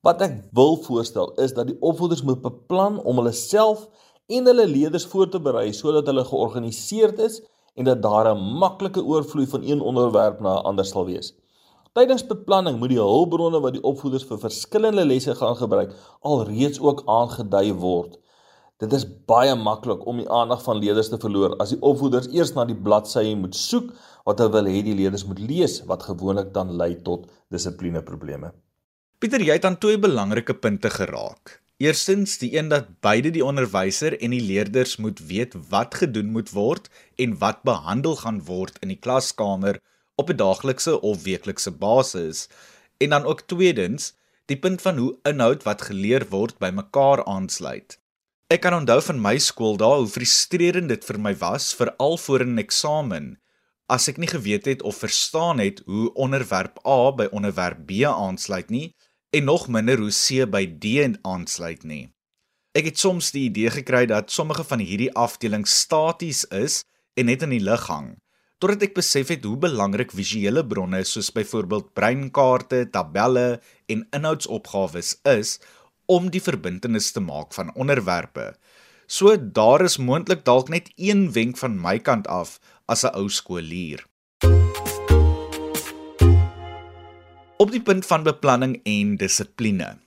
Wat 0.01 0.23
ek 0.25 0.39
wil 0.57 0.79
voorstel 0.87 1.35
is 1.45 1.53
dat 1.53 1.69
die 1.69 1.77
opvoeders 1.85 2.23
moet 2.25 2.41
beplan 2.41 2.97
om 3.05 3.21
hulle 3.21 3.35
self 3.37 3.83
en 4.33 4.49
hulle 4.49 4.65
leerders 4.71 5.05
voor 5.13 5.29
te 5.29 5.43
berei 5.51 5.67
sodat 5.77 6.09
hulle 6.09 6.25
georganiseerd 6.31 7.21
is 7.27 7.43
en 7.77 7.85
dat 7.91 8.01
daar 8.01 8.33
'n 8.33 8.57
maklike 8.65 9.05
oorvloei 9.05 9.47
van 9.47 9.63
een 9.63 9.85
onderwerp 9.85 10.41
na 10.41 10.57
'n 10.57 10.65
ander 10.73 10.85
sal 10.85 11.05
wees. 11.05 11.35
Tydens 11.93 12.27
beplanning 12.27 12.79
moet 12.79 12.89
die 12.89 13.05
hulpbronne 13.05 13.61
wat 13.61 13.73
die 13.73 13.85
opvoeders 13.85 14.25
vir 14.25 14.39
verskillende 14.39 15.05
lesse 15.05 15.35
gaan 15.35 15.57
gebruik 15.57 15.93
alreeds 16.23 16.81
ook 16.81 17.03
aangedui 17.05 17.75
word. 17.75 18.17
Dit 18.81 18.95
is 18.97 19.03
baie 19.29 19.53
maklik 19.61 20.07
om 20.09 20.23
die 20.23 20.31
aandag 20.33 20.63
van 20.65 20.79
leerders 20.81 21.11
te 21.13 21.19
verloor 21.21 21.53
as 21.61 21.75
die 21.75 21.83
opvoeders 21.85 22.31
eers 22.33 22.55
na 22.57 22.65
die 22.65 22.79
bladsye 22.87 23.35
moet 23.37 23.59
soek 23.59 23.91
wat 24.25 24.41
hulle 24.41 24.55
wil 24.55 24.71
hê 24.73 24.81
die 24.87 24.97
leerders 24.97 25.27
moet 25.29 25.43
lees 25.51 25.83
wat 25.91 26.07
gewoonlik 26.09 26.55
dan 26.55 26.73
lei 26.81 26.95
tot 27.09 27.27
dissiplineprobleme. 27.53 28.55
Pieter, 29.21 29.45
jy 29.45 29.59
het 29.59 29.69
aan 29.69 29.77
twee 29.77 30.01
belangrike 30.01 30.57
punte 30.57 30.89
geraak. 30.95 31.59
Eerstens, 31.77 32.39
die 32.41 32.55
een 32.57 32.73
dat 32.73 32.89
beide 33.05 33.35
die 33.37 33.45
onderwyser 33.45 34.17
en 34.17 34.33
die 34.33 34.41
leerders 34.41 34.97
moet 34.97 35.21
weet 35.29 35.59
wat 35.69 36.01
gedoen 36.01 36.33
moet 36.33 36.57
word 36.57 36.89
en 37.21 37.37
wat 37.45 37.61
behandel 37.69 38.17
gaan 38.25 38.41
word 38.49 38.81
in 38.81 38.95
die 38.95 39.01
klaskamer 39.01 39.83
op 40.17 40.33
'n 40.33 40.41
daaglikse 40.41 40.97
of 41.05 41.25
weeklikse 41.29 41.71
basis. 41.71 42.49
En 42.97 43.13
dan 43.13 43.29
ook 43.29 43.45
tweedens, 43.45 44.15
die 44.49 44.57
punt 44.57 44.81
van 44.81 44.97
hoe 44.97 45.17
inhoud 45.29 45.69
wat 45.69 45.89
geleer 45.93 46.25
word 46.33 46.57
by 46.59 46.73
mekaar 46.73 47.25
aansluit. 47.25 48.00
Ek 48.51 48.65
kan 48.65 48.75
onthou 48.75 48.99
van 49.07 49.21
my 49.23 49.37
skool 49.39 49.77
daar 49.79 50.01
hoe 50.01 50.11
frustrerend 50.11 50.91
dit 50.91 51.05
vir 51.07 51.19
my 51.23 51.31
was 51.39 51.69
veral 51.79 52.17
voor 52.19 52.43
'n 52.43 52.59
eksamen 52.59 53.39
as 53.87 54.09
ek 54.09 54.19
nie 54.19 54.27
geweet 54.27 54.67
het 54.67 54.83
of 54.83 54.99
verstaan 54.99 55.59
het 55.63 55.83
hoe 55.87 56.11
onderwerp 56.15 56.83
A 56.87 57.13
by 57.13 57.29
onderwerp 57.31 57.87
B 57.87 58.03
aansluit 58.03 58.71
nie 58.71 58.97
en 59.31 59.45
nog 59.45 59.69
minder 59.69 59.99
hoe 59.99 60.11
C 60.11 60.51
by 60.51 60.67
D 60.67 61.15
aansluit 61.23 61.85
nie. 61.85 62.11
Ek 62.75 62.85
het 62.85 62.99
soms 62.99 63.31
die 63.31 63.47
idee 63.47 63.71
gekry 63.71 64.07
dat 64.07 64.31
sommige 64.31 64.65
van 64.65 64.79
hierdie 64.79 65.15
afdelings 65.15 65.79
staties 65.81 66.45
is 66.45 66.85
en 67.15 67.27
net 67.27 67.43
in 67.43 67.51
die 67.51 67.63
lug 67.63 67.87
hang, 67.87 68.19
totdat 68.59 68.83
ek 68.83 68.95
besef 68.95 69.29
het 69.29 69.45
hoe 69.45 69.57
belangrik 69.57 70.11
visuele 70.11 70.67
bronne 70.67 71.05
soos 71.05 71.31
byvoorbeeld 71.31 71.95
breinkaarte, 71.95 72.91
tabelle 72.91 73.61
en 73.87 74.09
inhoudsopgawes 74.11 75.21
is 75.23 75.61
om 76.11 76.27
die 76.35 76.43
verbintenis 76.43 77.13
te 77.15 77.23
maak 77.23 77.55
van 77.55 77.71
onderwerpe. 77.79 78.51
So 79.07 79.37
daar 79.39 79.85
is 79.87 79.99
moontlik 79.99 80.45
dalk 80.47 80.71
net 80.71 80.91
een 80.97 81.29
wenk 81.35 81.59
van 81.63 81.79
my 81.79 81.99
kant 81.99 82.27
af 82.27 82.59
as 82.87 83.05
'n 83.05 83.15
ou 83.15 83.29
skoolier. 83.29 84.03
Op 87.59 87.71
die 87.71 87.83
punt 87.83 88.07
van 88.07 88.23
beplanning 88.23 88.81
en 88.85 89.17
dissipline. 89.17 89.99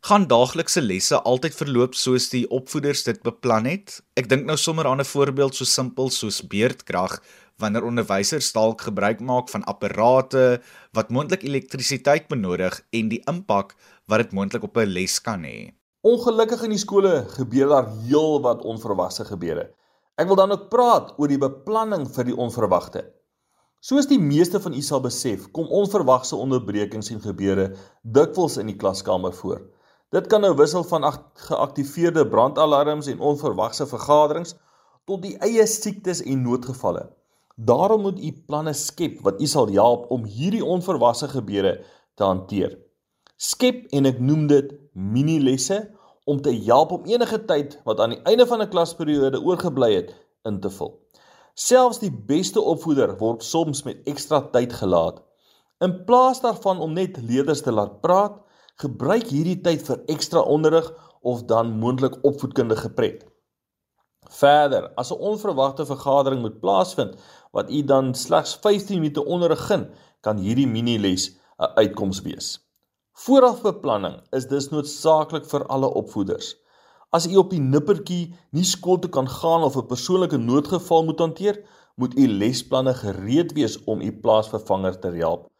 Gaan 0.00 0.26
daaglikse 0.26 0.80
lesse 0.82 1.20
altyd 1.22 1.54
verloop 1.54 1.94
soos 1.94 2.28
die 2.28 2.48
opvoeders 2.50 3.04
dit 3.06 3.22
beplan 3.22 3.64
het? 3.64 4.00
Ek 4.18 4.28
dink 4.28 4.48
nou 4.48 4.56
sommer 4.56 4.86
aan 4.86 5.00
'n 5.00 5.04
voorbeeld 5.04 5.54
so 5.54 5.64
simpel 5.64 6.10
soos 6.10 6.42
beerdkrag 6.42 7.22
wanneer 7.58 7.84
onderwysers 7.84 8.52
dalk 8.52 8.80
gebruik 8.88 9.20
maak 9.20 9.48
van 9.52 9.64
apparate 9.64 10.60
wat 10.92 11.10
moontlik 11.10 11.42
elektrisiteit 11.42 12.28
benodig 12.28 12.80
en 12.90 13.08
die 13.08 13.22
impak 13.28 13.74
wat 14.06 14.24
dit 14.24 14.32
moontlik 14.32 14.62
op 14.62 14.76
'n 14.76 14.86
les 14.86 15.20
kan 15.20 15.44
hê. 15.44 15.72
Ongelukkig 16.02 16.62
in 16.62 16.70
die 16.70 16.82
skole 16.82 17.26
gebeur 17.28 17.68
daar 17.68 17.88
heel 18.06 18.40
wat 18.42 18.64
onverwagse 18.64 19.24
gebeure. 19.24 19.70
Ek 20.16 20.26
wil 20.26 20.36
dan 20.36 20.52
ook 20.52 20.68
praat 20.68 21.14
oor 21.18 21.28
die 21.28 21.38
beplanning 21.38 22.08
vir 22.14 22.24
die 22.24 22.36
onverwagte. 22.36 23.04
Soos 23.82 24.06
die 24.06 24.18
meeste 24.18 24.60
van 24.60 24.74
u 24.74 24.80
sal 24.80 25.00
besef, 25.00 25.48
kom 25.50 25.66
onverwagse 25.66 26.36
onderbrekings 26.36 27.10
en 27.10 27.20
gebeure 27.20 27.72
dikwels 28.02 28.56
in 28.56 28.66
die 28.66 28.76
klaskamer 28.76 29.32
voor. 29.32 29.62
Dit 30.12 30.28
kan 30.30 30.44
nou 30.44 30.52
wissel 30.54 30.84
van 30.84 31.06
geaktiveerde 31.48 32.26
brandalarms 32.28 33.06
en 33.06 33.20
onverwagse 33.20 33.86
vergaderings 33.86 34.54
tot 35.08 35.22
die 35.24 35.34
eie 35.42 35.66
siektes 35.66 36.20
en 36.22 36.44
noodgevalle. 36.44 37.08
Daarom 37.56 38.02
moet 38.02 38.20
u 38.20 38.32
planne 38.46 38.72
skep 38.72 39.20
wat 39.20 39.40
u 39.40 39.46
sal 39.46 39.68
help 39.68 40.10
om 40.10 40.24
hierdie 40.24 40.64
onverwagse 40.64 41.28
gebeure 41.28 41.84
te 42.14 42.24
hanteer. 42.24 42.78
Skep 43.36 43.86
en 43.90 44.06
ek 44.08 44.20
noem 44.20 44.46
dit 44.46 44.72
mini-lesse 44.92 45.82
om 46.24 46.40
te 46.40 46.52
help 46.64 46.92
om 46.92 47.04
enige 47.10 47.44
tyd 47.44 47.78
wat 47.84 48.00
aan 48.00 48.14
die 48.14 48.22
einde 48.24 48.46
van 48.46 48.62
'n 48.62 48.68
klasperiode 48.68 49.40
oorgebly 49.42 49.94
het 49.94 50.14
in 50.44 50.60
te 50.60 50.70
vul. 50.70 51.00
Selfs 51.54 51.98
die 51.98 52.12
beste 52.12 52.60
opvoeder 52.60 53.18
word 53.18 53.42
soms 53.42 53.82
met 53.82 54.06
ekstra 54.08 54.40
tyd 54.40 54.72
gelaat. 54.72 55.22
In 55.80 56.04
plaas 56.04 56.40
daarvan 56.40 56.80
om 56.80 56.92
net 56.92 57.18
leerders 57.20 57.60
te 57.62 57.72
laat 57.72 58.00
praat, 58.00 58.40
gebruik 58.76 59.26
hierdie 59.26 59.60
tyd 59.60 59.82
vir 59.82 60.00
ekstra 60.06 60.40
onderrig 60.40 60.88
of 61.20 61.44
dan 61.44 61.78
moontlik 61.78 62.16
opvoedkundige 62.24 62.90
pret. 62.90 63.31
Verder, 64.30 64.90
as 64.94 65.10
'n 65.10 65.18
onverwagte 65.18 65.86
vergadering 65.86 66.40
moet 66.40 66.60
plaasvind 66.60 67.16
wat 67.50 67.70
u 67.70 67.84
dan 67.84 68.14
slegs 68.14 68.54
15 68.54 69.00
minute 69.00 69.24
onderrig 69.24 69.66
gee, 69.66 69.88
kan 70.20 70.36
hierdie 70.36 70.66
mini-les 70.66 71.30
'n 71.58 71.72
uitkoms 71.74 72.22
wees. 72.22 72.58
Voorafbeplanning 73.12 74.20
is 74.30 74.46
dus 74.46 74.68
noodsaaklik 74.70 75.44
vir 75.44 75.66
alle 75.66 75.88
opvoeders. 76.00 76.56
As 77.10 77.26
u 77.26 77.36
op 77.36 77.50
die 77.50 77.60
nippertjie 77.60 78.34
nie 78.50 78.64
skool 78.64 78.98
toe 78.98 79.10
kan 79.10 79.28
gaan 79.28 79.62
of 79.62 79.76
'n 79.76 79.86
persoonlike 79.86 80.36
noodgeval 80.36 81.04
moet 81.04 81.18
hanteer, 81.18 81.64
moet 81.96 82.18
u 82.18 82.28
lesplanne 82.28 82.94
gereed 82.94 83.52
wees 83.52 83.84
om 83.84 84.00
u 84.00 84.12
plaasvervanger 84.20 84.98
te 84.98 85.08
help. 85.08 85.50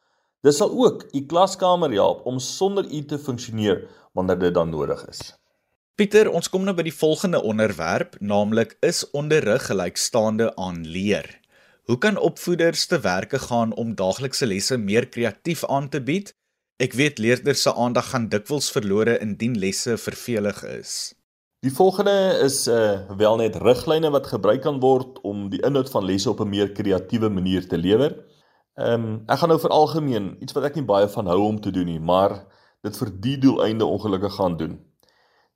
Dit 0.41 0.55
sal 0.55 0.71
ook 0.71 1.05
u 1.13 1.27
klaskamer 1.27 1.93
help 1.93 2.27
om 2.27 2.39
sonder 2.39 2.85
u 2.85 3.05
te 3.05 3.19
funksioneer 3.19 3.89
wanneer 4.13 4.39
dit 4.39 4.55
dan 4.55 4.71
nodig 4.71 5.09
is. 5.09 5.42
Pieter, 5.93 6.31
ons 6.33 6.49
kom 6.49 6.63
nou 6.65 6.73
by 6.73 6.87
die 6.87 6.95
volgende 6.97 7.43
onderwerp, 7.45 8.15
naamlik 8.25 8.71
is 8.81 9.03
onderrig 9.13 9.67
gelykstaande 9.69 10.47
aan 10.57 10.79
leer. 10.89 11.27
Hoe 11.85 11.99
kan 12.01 12.17
opvoeders 12.17 12.87
te 12.89 12.97
werke 13.05 13.37
gaan 13.39 13.75
om 13.77 13.91
daaglikse 13.99 14.47
lesse 14.49 14.79
meer 14.81 15.05
kreatief 15.13 15.67
aan 15.69 15.91
te 15.93 16.01
bied? 16.01 16.31
Ek 16.81 16.97
weet 16.97 17.21
leerders 17.21 17.67
se 17.67 17.75
aandag 17.77 18.09
gaan 18.09 18.31
dikwels 18.33 18.71
verlore 18.73 19.19
indien 19.21 19.59
lesse 19.61 19.99
vervelig 20.01 20.63
is. 20.71 20.93
Die 21.61 21.73
volgende 21.77 22.15
is 22.41 22.63
uh 22.73 23.13
wel 23.21 23.37
net 23.43 23.59
riglyne 23.61 24.09
wat 24.15 24.31
gebruik 24.33 24.63
kan 24.65 24.81
word 24.81 25.21
om 25.29 25.51
die 25.53 25.61
inhoud 25.61 25.93
van 25.93 26.09
lesse 26.09 26.31
op 26.33 26.41
'n 26.41 26.49
meer 26.49 26.73
kreatiewe 26.73 27.29
manier 27.29 27.69
te 27.69 27.77
lewer. 27.77 28.17
Ehm 28.81 29.05
um, 29.05 29.21
ek 29.29 29.45
gaan 29.45 29.53
nou 29.53 29.61
vir 29.61 29.77
algemeen 29.77 30.33
iets 30.41 30.57
wat 30.57 30.65
ek 30.65 30.81
nie 30.81 30.89
baie 30.89 31.09
van 31.09 31.29
hou 31.29 31.39
om 31.51 31.61
te 31.61 31.71
doen 31.71 31.87
nie, 31.87 32.01
maar 32.01 32.47
dit 32.81 32.97
vir 32.97 33.13
die 33.21 33.37
doeleinde 33.39 33.85
ongelukkig 33.85 34.35
gaan 34.41 34.57
doen. 34.57 34.81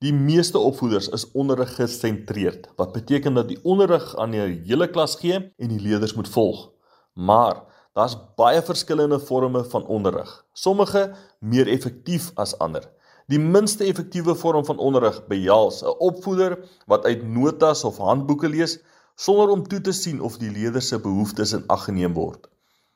Die 0.04 0.12
meeste 0.12 0.60
opvoeders 0.60 1.06
is 1.16 1.22
onderrig 1.32 1.70
gesentreerd, 1.78 2.66
wat 2.76 2.90
beteken 2.92 3.38
dat 3.38 3.46
die 3.48 3.56
onderrig 3.64 4.10
aan 4.20 4.34
die 4.34 4.42
hele 4.68 4.90
klas 4.92 5.14
gee 5.16 5.38
en 5.40 5.70
die 5.72 5.80
leerders 5.80 6.12
moet 6.18 6.28
volg. 6.28 6.66
Maar 7.14 7.62
daar's 7.96 8.16
baie 8.36 8.60
verskillende 8.60 9.16
forme 9.20 9.62
van 9.64 9.86
onderrig. 9.86 10.34
Sommige 10.52 11.14
meer 11.40 11.70
effektief 11.72 12.26
as 12.34 12.52
ander. 12.60 12.84
Die 13.32 13.40
minste 13.40 13.86
effektiewe 13.88 14.34
vorm 14.36 14.66
van 14.68 14.76
onderrig 14.78 15.22
behels 15.30 15.80
'n 15.82 15.96
opvoeder 15.98 16.58
wat 16.86 17.08
uit 17.08 17.24
notas 17.24 17.84
of 17.84 17.96
handboeke 17.96 18.48
lees 18.48 18.78
sonder 19.14 19.48
om 19.48 19.62
toe 19.68 19.80
te 19.80 19.92
sien 19.92 20.20
of 20.20 20.36
die 20.36 20.50
leerders 20.50 20.88
se 20.88 20.98
behoeftes 21.00 21.52
in 21.52 21.64
ag 21.66 21.84
geneem 21.84 22.12
word. 22.12 22.50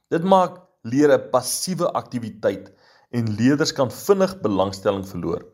Dit 0.09 0.23
maak 0.23 0.61
leer 0.83 1.16
'n 1.16 1.30
passiewe 1.30 1.92
aktiwiteit 1.92 2.73
en 3.11 3.35
leerders 3.40 3.73
kan 3.73 3.90
vinnig 3.90 4.40
belangstelling 4.40 5.09
verloor. 5.09 5.49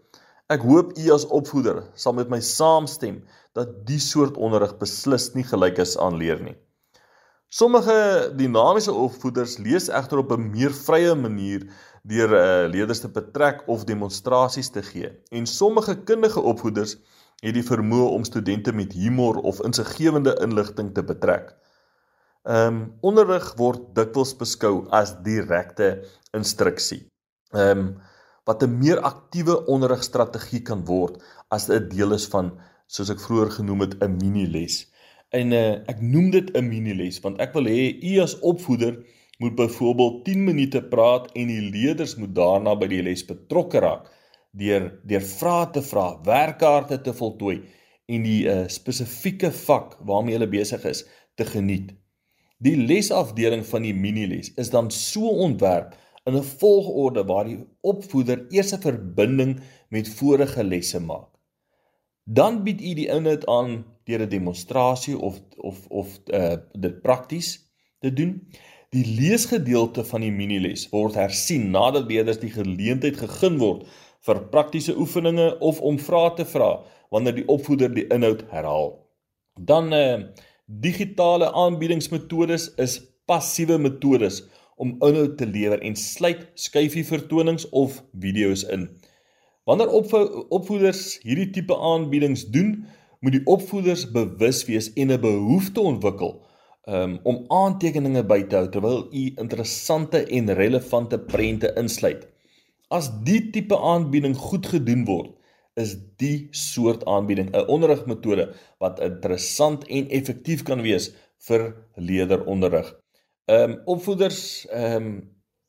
Ek 0.47 0.63
hoop 0.63 0.93
u 0.95 1.09
as 1.11 1.25
opvoeder 1.35 1.81
sal 1.99 2.15
met 2.15 2.29
my 2.31 2.39
saamstem 2.39 3.17
dat 3.59 3.73
die 3.89 3.99
soort 3.99 4.37
onderrig 4.39 4.77
beslis 4.79 5.33
nie 5.35 5.43
gelyk 5.43 5.81
is 5.83 5.97
aan 5.99 6.21
leer 6.21 6.39
nie. 6.39 6.55
Sommige 7.51 7.97
dinamiese 8.39 8.95
opvoeders 8.95 9.57
lees 9.59 9.89
egter 9.89 10.23
op 10.23 10.33
'n 10.37 10.47
meer 10.55 10.71
vrye 10.71 11.15
manier 11.15 11.67
deur 12.03 12.31
uh, 12.31 12.71
leerders 12.71 13.03
te 13.03 13.11
betrek 13.11 13.67
of 13.67 13.85
demonstrasies 13.85 14.71
te 14.71 14.83
gee. 14.83 15.11
En 15.31 15.47
sommige 15.47 15.95
kundige 16.05 16.41
opvoeders 16.41 16.97
het 17.43 17.55
die 17.55 17.67
vermoë 17.67 18.09
om 18.15 18.25
studente 18.25 18.73
met 18.73 18.93
humor 18.93 19.43
of 19.43 19.61
insiggewende 19.61 20.39
inligting 20.43 20.95
te 20.95 21.03
betrek. 21.03 21.55
Ehm 22.47 22.67
um, 22.67 22.83
onderrig 23.01 23.55
word 23.59 23.95
dikwels 23.95 24.37
beskou 24.39 24.87
as 24.91 25.17
direkte 25.23 26.07
instruksie. 26.31 27.07
Ehm 27.51 27.79
um, 27.79 27.97
wat 28.47 28.63
'n 28.63 28.79
meer 28.79 29.01
aktiewe 29.01 29.67
onderrigstrategie 29.67 30.63
kan 30.63 30.85
word 30.85 31.23
as 31.51 31.69
'n 31.69 31.89
deel 31.89 32.13
is 32.13 32.27
van 32.35 32.53
soos 32.87 33.11
ek 33.11 33.21
vroeër 33.21 33.51
genoem 33.59 33.81
het 33.81 33.95
'n 34.03 34.17
mini 34.23 34.47
les. 34.47 34.87
En 35.31 35.53
uh, 35.53 35.75
ek 35.93 36.01
noem 36.01 36.31
dit 36.31 36.51
'n 36.55 36.69
mini 36.69 36.95
les 36.95 37.21
want 37.21 37.41
ek 37.41 37.53
wil 37.55 37.67
hê 37.67 37.83
u 38.03 38.21
as 38.23 38.39
opvoeder 38.41 38.95
moet 39.39 39.55
byvoorbeeld 39.55 40.25
10 40.25 40.45
minute 40.45 40.83
praat 40.83 41.33
en 41.33 41.47
die 41.47 41.71
leerders 41.71 42.17
moet 42.17 42.35
daarna 42.35 42.75
by 42.75 42.87
die 42.87 43.03
les 43.03 43.25
betrokke 43.25 43.81
raak 43.81 44.07
deur 44.57 45.01
deur 45.05 45.21
vrae 45.21 45.67
te 45.73 45.83
vra, 45.83 46.07
werkkaarte 46.25 47.01
te 47.01 47.13
voltooi 47.13 47.61
en 48.07 48.23
die 48.23 48.47
uh, 48.49 48.65
spesifieke 48.69 49.51
vak 49.53 49.99
waarmee 50.01 50.39
hulle 50.39 50.49
besig 50.49 50.85
is 50.85 51.05
te 51.35 51.45
geniet. 51.45 51.93
Die 52.59 52.77
lesafdeling 52.77 53.67
van 53.67 53.85
die 53.85 53.95
miniles 53.95 54.55
is 54.57 54.71
dan 54.71 54.91
so 54.91 55.29
ontwerp 55.29 55.93
in 56.27 56.37
'n 56.37 56.43
volgorde 56.43 57.25
waar 57.25 57.45
die 57.45 57.59
opvoeder 57.81 58.47
eers 58.51 58.73
'n 58.75 58.81
verbinding 58.81 59.61
met 59.89 60.09
vorige 60.09 60.65
lesse 60.65 61.01
maak. 61.01 61.31
Dan 62.25 62.63
bied 62.63 62.81
u 62.81 62.95
die 62.95 63.09
inhoud 63.09 63.47
aan 63.47 63.85
deur 64.05 64.21
'n 64.21 64.29
demonstrasie 64.29 65.19
of 65.19 65.41
of 65.57 65.87
of 65.89 66.19
uh, 66.27 66.57
dit 66.73 67.03
prakties 67.03 67.71
te 67.99 68.13
doen. 68.13 68.49
Die 68.91 69.07
leesgedeelte 69.21 70.05
van 70.05 70.21
die 70.21 70.33
miniles 70.33 70.89
word 70.89 71.15
hersien 71.15 71.71
nadat 71.71 72.11
leerders 72.11 72.39
die 72.39 72.51
geleentheid 72.51 73.17
gegee 73.17 73.59
word 73.59 73.87
vir 74.27 74.43
praktiese 74.51 74.97
oefeninge 74.99 75.59
of 75.59 75.81
om 75.81 75.99
vrae 75.99 76.35
te 76.35 76.45
vra 76.45 76.83
wanneer 77.11 77.35
die 77.35 77.49
opvoeder 77.49 77.95
die 77.95 78.07
inhoud 78.07 78.45
herhaal. 78.51 78.91
Dan 79.55 79.93
eh 79.93 80.23
digitale 80.67 81.53
aanbiedingsmetodes 81.53 82.75
is 82.75 83.01
passiewe 83.27 83.79
metodes 83.79 84.43
om 84.77 84.97
inhoud 85.01 85.37
te 85.41 85.47
lewer 85.49 85.81
en 85.81 85.97
sluit 85.97 86.47
skyfie 86.55 87.05
vertonings 87.05 87.69
of 87.71 88.03
video's 88.13 88.65
in. 88.73 88.89
Wanneer 89.67 89.91
opvoeders 90.55 91.17
hierdie 91.25 91.51
tipe 91.51 91.75
aanbiedings 91.75 92.45
doen, 92.55 92.85
moet 93.21 93.39
die 93.39 93.47
opvoeders 93.51 94.05
bewus 94.13 94.65
wees 94.69 94.93
en 94.95 95.11
'n 95.13 95.21
behoefte 95.21 95.81
ontwikkel 95.81 96.37
um, 96.87 97.19
om 97.23 97.45
aantekeninge 97.49 98.23
by 98.31 98.43
te 98.47 98.57
hou 98.61 98.69
terwyl 98.71 99.01
u 99.11 99.25
interessante 99.43 100.23
en 100.27 100.55
relevante 100.55 101.19
prente 101.19 101.73
insluit. 101.77 102.27
As 102.89 103.11
die 103.27 103.41
tipe 103.51 103.79
aanbieding 103.79 104.37
goed 104.39 104.67
gedoen 104.71 105.05
word, 105.09 105.33
is 105.75 105.97
die 106.23 106.49
soort 106.51 107.05
aanbieding 107.05 107.51
'n 107.51 107.67
onderrigmetode 107.69 108.55
wat 108.79 109.01
interessant 109.01 109.85
en 109.89 110.09
effektief 110.09 110.63
kan 110.63 110.83
wees 110.83 111.11
vir 111.49 111.75
leerderonderrig. 111.97 112.95
Ehm 113.47 113.71
um, 113.71 113.81
opvoeders 113.85 114.67
ehm 114.67 115.07
um, 115.07 115.17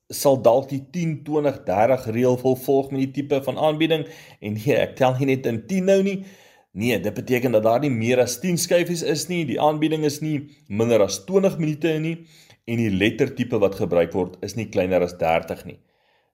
sal 0.09 0.37
dalk 0.41 0.69
die 0.71 0.81
10 0.91 1.23
20 1.27 1.57
30 1.67 2.05
reël 2.15 2.37
volg 2.41 2.91
met 2.91 3.01
die 3.03 3.11
tipe 3.11 3.41
van 3.43 3.57
aanbieding 3.57 4.05
en 4.39 4.53
nee, 4.55 4.73
ek 4.73 4.95
tel 4.97 5.13
nie 5.19 5.27
net 5.35 5.45
in 5.45 5.59
10 5.67 5.85
nou 5.85 5.97
nie. 6.03 6.23
Nee, 6.71 6.97
dit 6.99 7.13
beteken 7.13 7.53
dat 7.53 7.63
daar 7.63 7.83
nie 7.83 7.91
meer 7.93 8.21
as 8.23 8.39
10 8.41 8.57
skyfies 8.57 9.03
is 9.03 9.27
nie. 9.29 9.43
Die 9.45 9.59
aanbieding 9.61 10.05
is 10.09 10.21
nie 10.21 10.39
minder 10.67 11.03
as 11.05 11.19
20 11.25 11.59
minute 11.61 11.91
nie 12.01 12.15
en 12.65 12.81
die 12.81 12.89
lettertipe 12.89 13.59
wat 13.61 13.77
gebruik 13.77 14.13
word 14.13 14.39
is 14.47 14.57
nie 14.57 14.69
kleiner 14.73 15.05
as 15.05 15.13
30 15.21 15.65
nie. 15.69 15.77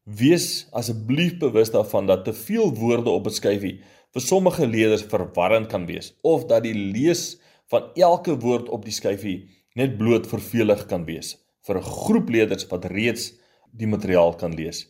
Wees 0.04 0.48
asseblief 0.72 1.36
bewus 1.44 1.74
daarvan 1.76 2.08
dat 2.08 2.24
te 2.24 2.34
veel 2.34 2.72
woorde 2.80 3.10
op 3.10 3.28
'n 3.28 3.36
skyfie 3.36 3.82
vir 4.14 4.22
sommige 4.22 4.68
leerders 4.68 5.04
verwarrend 5.04 5.68
kan 5.68 5.86
wees 5.92 6.14
of 6.22 6.48
dat 6.48 6.64
die 6.64 6.76
lees 6.76 7.38
van 7.68 7.92
elke 7.96 8.40
woord 8.40 8.70
op 8.70 8.86
die 8.86 8.96
skyfie 8.96 9.50
net 9.76 9.98
bloot 9.98 10.28
vervelig 10.30 10.86
kan 10.90 11.06
wees 11.06 11.38
vir 11.68 11.78
'n 11.78 11.90
groep 12.06 12.30
leerders 12.30 12.68
wat 12.72 12.86
reeds 12.86 13.34
die 13.72 13.88
materiaal 13.88 14.36
kan 14.36 14.54
lees. 14.56 14.88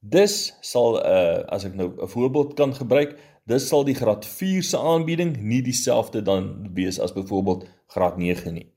Dus 0.00 0.54
sal 0.60 0.98
uh 0.98 1.44
as 1.48 1.64
ek 1.64 1.74
nou 1.74 1.88
'n 1.90 2.08
voorbeeld 2.08 2.54
kan 2.54 2.74
gebruik, 2.74 3.16
dis 3.46 3.68
sal 3.68 3.84
die 3.84 3.94
graad 3.94 4.26
4 4.26 4.62
se 4.62 4.78
aanbieding 4.78 5.36
nie 5.38 5.62
dieselfde 5.62 6.22
dan 6.22 6.70
wees 6.74 6.98
as 7.00 7.12
byvoorbeeld 7.12 7.68
graad 7.86 8.18
9 8.18 8.54
nie. 8.54 8.72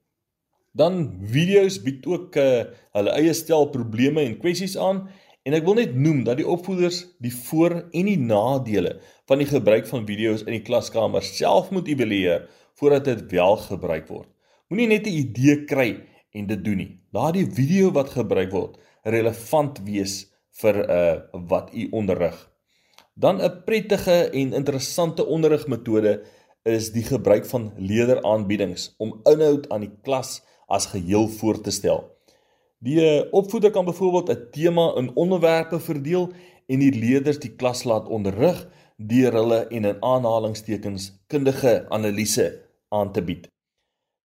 Dan 0.71 1.19
video's 1.21 1.81
bied 1.81 2.05
ook 2.05 2.35
uh, 2.35 2.63
hulle 2.93 3.11
eie 3.17 3.33
stel 3.33 3.69
probleme 3.73 4.21
en 4.21 4.37
kwessies 4.37 4.77
aan 4.77 5.09
en 5.43 5.53
ek 5.53 5.65
wil 5.65 5.79
net 5.79 5.95
noem 5.95 6.23
dat 6.23 6.37
die 6.37 6.47
opvoeders 6.47 7.07
die 7.19 7.33
voor 7.33 7.89
en 7.91 8.05
die 8.05 8.19
nadele 8.19 8.99
van 9.25 9.41
die 9.41 9.49
gebruik 9.49 9.87
van 9.87 10.05
video's 10.05 10.45
in 10.45 10.53
die 10.53 10.65
klaskamer 10.65 11.25
self 11.25 11.71
moet 11.71 11.87
evalueer 11.87 12.45
voordat 12.79 13.05
dit 13.05 13.31
wel 13.31 13.57
gebruik 13.57 14.07
word. 14.07 14.29
Moenie 14.69 14.87
net 14.87 15.07
'n 15.07 15.17
idee 15.17 15.65
kry 15.65 15.89
en 16.37 16.45
dit 16.45 16.59
doen 16.63 16.77
nie. 16.77 16.91
Laat 17.11 17.33
die 17.33 17.47
video 17.59 17.87
wat 17.91 18.11
gebruik 18.13 18.51
word 18.53 18.75
relevant 19.15 19.79
wees 19.87 20.29
vir 20.61 20.77
uh 20.97 21.15
wat 21.49 21.71
u 21.73 21.87
onderrig. 22.01 22.37
Dan 23.15 23.41
'n 23.41 23.63
prettige 23.65 24.29
en 24.29 24.53
interessante 24.53 25.25
onderrigmetode 25.25 26.21
is 26.63 26.91
die 26.91 27.03
gebruik 27.03 27.45
van 27.45 27.73
leerderaanbiedings 27.77 28.93
om 28.97 29.17
inhoud 29.25 29.69
aan 29.69 29.87
die 29.87 29.95
klas 30.03 30.41
as 30.67 30.91
geheel 30.93 31.27
voor 31.27 31.61
te 31.61 31.71
stel. 31.71 32.05
Die 32.77 33.01
eh, 33.01 33.25
opvoeder 33.31 33.71
kan 33.71 33.85
byvoorbeeld 33.85 34.29
'n 34.29 34.47
tema 34.51 34.93
in 34.95 35.15
onderwerpe 35.15 35.79
verdeel 35.79 36.29
en 36.67 36.79
die 36.79 36.93
leerders 36.93 37.39
die 37.39 37.55
klas 37.55 37.83
laat 37.83 38.07
onderrig 38.07 38.67
deur 38.97 39.33
hulle 39.33 39.67
en 39.67 39.85
in 39.85 40.03
aanhalingstekens 40.03 41.13
kundige 41.27 41.85
analise 41.89 42.61
aan 42.89 43.11
te 43.11 43.21
bied. 43.21 43.49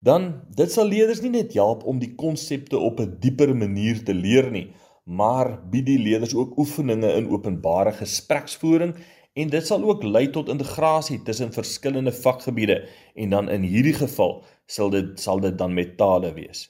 Dan 0.04 0.42
dit 0.52 0.72
sal 0.72 0.90
leerders 0.92 1.22
nie 1.24 1.32
net 1.32 1.54
help 1.56 1.86
om 1.88 2.00
die 2.02 2.12
konsepte 2.20 2.76
op 2.76 3.00
'n 3.00 3.16
dieper 3.24 3.56
manier 3.56 4.04
te 4.04 4.14
leer 4.14 4.52
nie, 4.52 4.74
maar 5.06 5.60
bied 5.72 5.86
die 5.86 6.00
leerders 6.00 6.36
ook 6.36 6.58
oefeninge 6.58 7.12
in 7.20 7.30
openbare 7.30 7.92
gespreksvoering 7.92 8.96
en 9.34 9.50
dit 9.50 9.68
sal 9.68 9.84
ook 9.84 10.04
lei 10.04 10.30
tot 10.30 10.50
integrasie 10.50 11.22
tussen 11.24 11.54
verskillende 11.54 12.12
vakgebiede 12.12 12.84
en 13.16 13.30
dan 13.30 13.50
in 13.50 13.62
hierdie 13.62 13.96
geval 13.96 14.44
sal 14.66 14.90
dit 14.90 15.20
sal 15.20 15.40
dit 15.40 15.58
dan 15.58 15.74
met 15.74 15.98
tale 15.98 16.34
wees. 16.34 16.68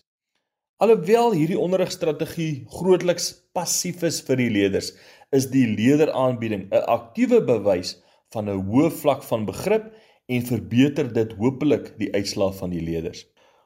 Alhoewel 0.77 1.31
hierdie 1.31 1.59
onderrigstrategie 1.59 2.65
grootliks 2.69 3.33
passief 3.53 4.03
is 4.03 4.21
vir 4.21 4.37
die 4.37 4.49
leerders, 4.49 4.93
is 5.31 5.49
die 5.49 5.67
leerderaanbieding 5.67 6.69
'n 6.69 6.85
aktiewe 6.85 7.41
bewys 7.41 7.97
van 8.29 8.49
'n 8.49 8.61
hoë 8.69 8.91
vlak 8.91 9.23
van 9.23 9.45
begrip 9.45 9.93
en 10.25 10.45
verbeter 10.45 11.13
dit 11.13 11.33
hopelik 11.39 11.93
die 11.97 12.11
uitslae 12.13 12.53
van 12.53 12.69
die 12.69 12.81
leerders. 12.81 13.25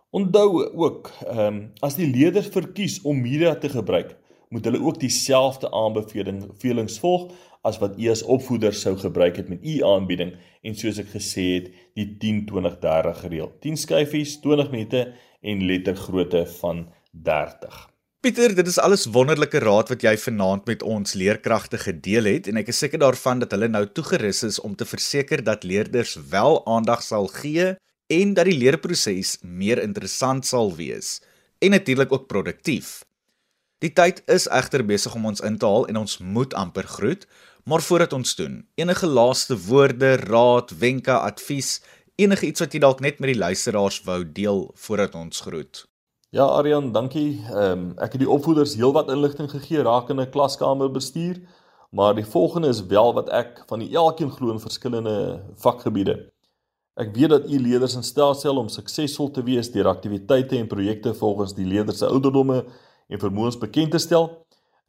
Onthou 0.09 0.63
ook, 0.73 1.11
ehm 1.27 1.39
um, 1.47 1.59
as 1.81 1.97
die 1.99 2.07
leerders 2.07 2.47
verkies 2.53 3.01
om 3.01 3.21
media 3.21 3.55
te 3.55 3.69
gebruik, 3.69 4.15
moet 4.49 4.65
hulle 4.65 4.79
ook 4.81 4.99
dieselfde 4.99 5.71
aanbevelings 5.71 6.99
volg 6.99 7.31
as 7.61 7.79
wat 7.81 7.99
u 7.99 8.09
as 8.09 8.23
opvoeder 8.23 8.73
sou 8.73 8.95
gebruik 8.97 9.35
het 9.41 9.49
met 9.49 9.65
u 9.65 9.81
aanbieding 9.83 10.35
en 10.63 10.75
soos 10.75 11.01
ek 11.03 11.11
gesê 11.15 11.47
het 11.57 11.67
die 11.99 12.07
10 12.21 12.45
20 12.53 12.79
30 12.85 13.27
reël 13.27 13.51
10 13.65 13.83
skyfies 13.83 14.39
20 14.45 14.71
minute 14.71 15.03
en 15.41 15.67
lettergrootte 15.67 16.45
van 16.61 16.87
30 17.11 17.96
Pieter, 18.17 18.49
dit 18.57 18.65
is 18.65 18.79
alles 18.81 19.03
wonderlike 19.13 19.59
raad 19.61 19.91
wat 19.91 20.01
jy 20.01 20.15
vanaand 20.17 20.63
met 20.65 20.81
ons 20.81 21.11
leerkragte 21.13 21.77
gedeel 21.77 22.25
het 22.25 22.47
en 22.49 22.57
ek 22.57 22.71
is 22.73 22.79
seker 22.81 22.97
daarvan 23.03 23.43
dat 23.43 23.51
hulle 23.53 23.67
nou 23.69 23.83
toegerus 23.93 24.39
is 24.47 24.55
om 24.65 24.73
te 24.73 24.87
verseker 24.89 25.43
dat 25.45 25.65
leerders 25.69 26.15
wel 26.31 26.57
aandag 26.65 27.03
sal 27.05 27.27
gee 27.29 27.75
en 28.09 28.31
dat 28.33 28.47
die 28.49 28.55
leerproses 28.57 29.35
meer 29.43 29.77
interessant 29.83 30.49
sal 30.49 30.73
wees 30.79 31.19
en 31.61 31.75
natuurlik 31.77 32.15
ook 32.15 32.25
produktief. 32.31 33.03
Die 33.85 33.93
tyd 33.93 34.23
is 34.25 34.47
egter 34.49 34.81
besig 34.81 35.13
om 35.13 35.27
ons 35.29 35.43
in 35.45 35.59
te 35.61 35.69
haal 35.69 35.85
en 35.85 35.99
ons 36.01 36.17
moet 36.17 36.55
amper 36.57 36.89
groet, 36.89 37.27
maar 37.69 37.85
voordat 37.85 38.15
ons 38.17 38.33
doen, 38.39 38.63
enige 38.81 39.11
laaste 39.11 39.59
woorde, 39.67 40.15
raad, 40.25 40.73
wenke, 40.81 41.13
advies, 41.13 41.83
enige 42.17 42.49
iets 42.49 42.65
wat 42.65 42.73
jy 42.73 42.81
dalk 42.81 43.05
net 43.05 43.21
met 43.21 43.35
die 43.35 43.37
luisteraars 43.43 44.01
wou 44.09 44.23
deel 44.25 44.65
voordat 44.87 45.13
ons 45.21 45.45
groet. 45.45 45.85
Ja, 46.29 46.43
Aryan, 46.43 46.91
dankie. 46.91 47.39
Ehm 47.47 47.71
um, 47.71 47.83
ek 48.03 48.17
het 48.17 48.19
die 48.19 48.27
opvoeders 48.27 48.73
heelwat 48.75 49.07
inligting 49.13 49.47
gegee 49.47 49.79
rakende 49.87 50.25
klaskamer 50.27 50.89
bestuur, 50.91 51.37
maar 51.89 52.15
die 52.15 52.25
volgende 52.25 52.67
is 52.67 52.81
wel 52.85 53.13
wat 53.15 53.29
ek 53.31 53.61
van 53.69 53.79
die 53.79 53.93
elkeen 53.95 54.31
glo 54.31 54.51
in 54.51 54.59
verskillende 54.59 55.13
vakgebiede. 55.63 56.17
Ek 56.99 57.13
weet 57.15 57.31
dat 57.31 57.47
u 57.47 57.59
leerders 57.61 57.95
in 57.95 58.03
staat 58.03 58.41
stel 58.41 58.59
om 58.59 58.67
suksesvol 58.67 59.31
te 59.31 59.43
wees 59.47 59.71
deur 59.71 59.87
aktiwiteite 59.87 60.57
en 60.57 60.67
projekte 60.67 61.13
volgens 61.15 61.53
die 61.55 61.65
leerders 61.65 62.01
se 62.03 62.09
ouderdomme 62.11 62.57
en 63.07 63.21
vermoëns 63.21 63.59
bekend 63.61 63.95
te 63.95 64.01
stel. 64.03 64.27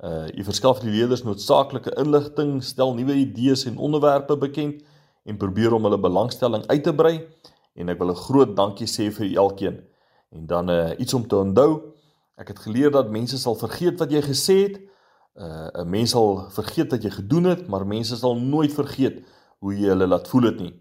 Uh 0.02 0.26
u 0.34 0.46
verskaf 0.48 0.80
die 0.82 0.90
leerders 0.90 1.22
noodsaaklike 1.22 1.94
inligting, 2.02 2.56
stel 2.64 2.96
nuwe 2.98 3.14
idees 3.14 3.62
en 3.70 3.78
onderwerpe 3.78 4.34
bekend 4.36 4.82
en 5.22 5.38
probeer 5.38 5.78
om 5.78 5.86
hulle 5.86 6.02
belangstelling 6.02 6.66
uit 6.66 6.82
te 6.82 6.94
brei 6.94 7.14
en 7.78 7.94
ek 7.94 8.02
wil 8.02 8.10
'n 8.10 8.22
groot 8.26 8.56
dankie 8.56 8.90
sê 8.90 9.06
vir 9.20 9.38
elkeen. 9.38 9.78
En 10.28 10.46
dan 10.46 10.70
uh 10.70 10.90
iets 10.98 11.14
om 11.14 11.26
te 11.26 11.36
onthou. 11.36 11.80
Ek 12.36 12.48
het 12.48 12.58
geleer 12.58 12.90
dat 12.90 13.10
mense 13.10 13.38
sal 13.38 13.54
vergeet 13.54 13.98
wat 13.98 14.12
jy 14.12 14.22
gesê 14.22 14.56
het. 14.66 14.80
Uh 15.34 15.68
'n 15.82 15.88
mens 15.88 16.10
sal 16.10 16.50
vergeet 16.50 16.90
wat 16.90 17.02
jy 17.02 17.10
gedoen 17.10 17.44
het, 17.44 17.66
maar 17.68 17.86
mense 17.86 18.16
sal 18.16 18.36
nooit 18.36 18.72
vergeet 18.72 19.24
hoe 19.58 19.74
jy 19.74 19.88
hulle 19.88 20.06
laat 20.06 20.28
voel 20.28 20.42
het 20.42 20.60
nie. 20.60 20.74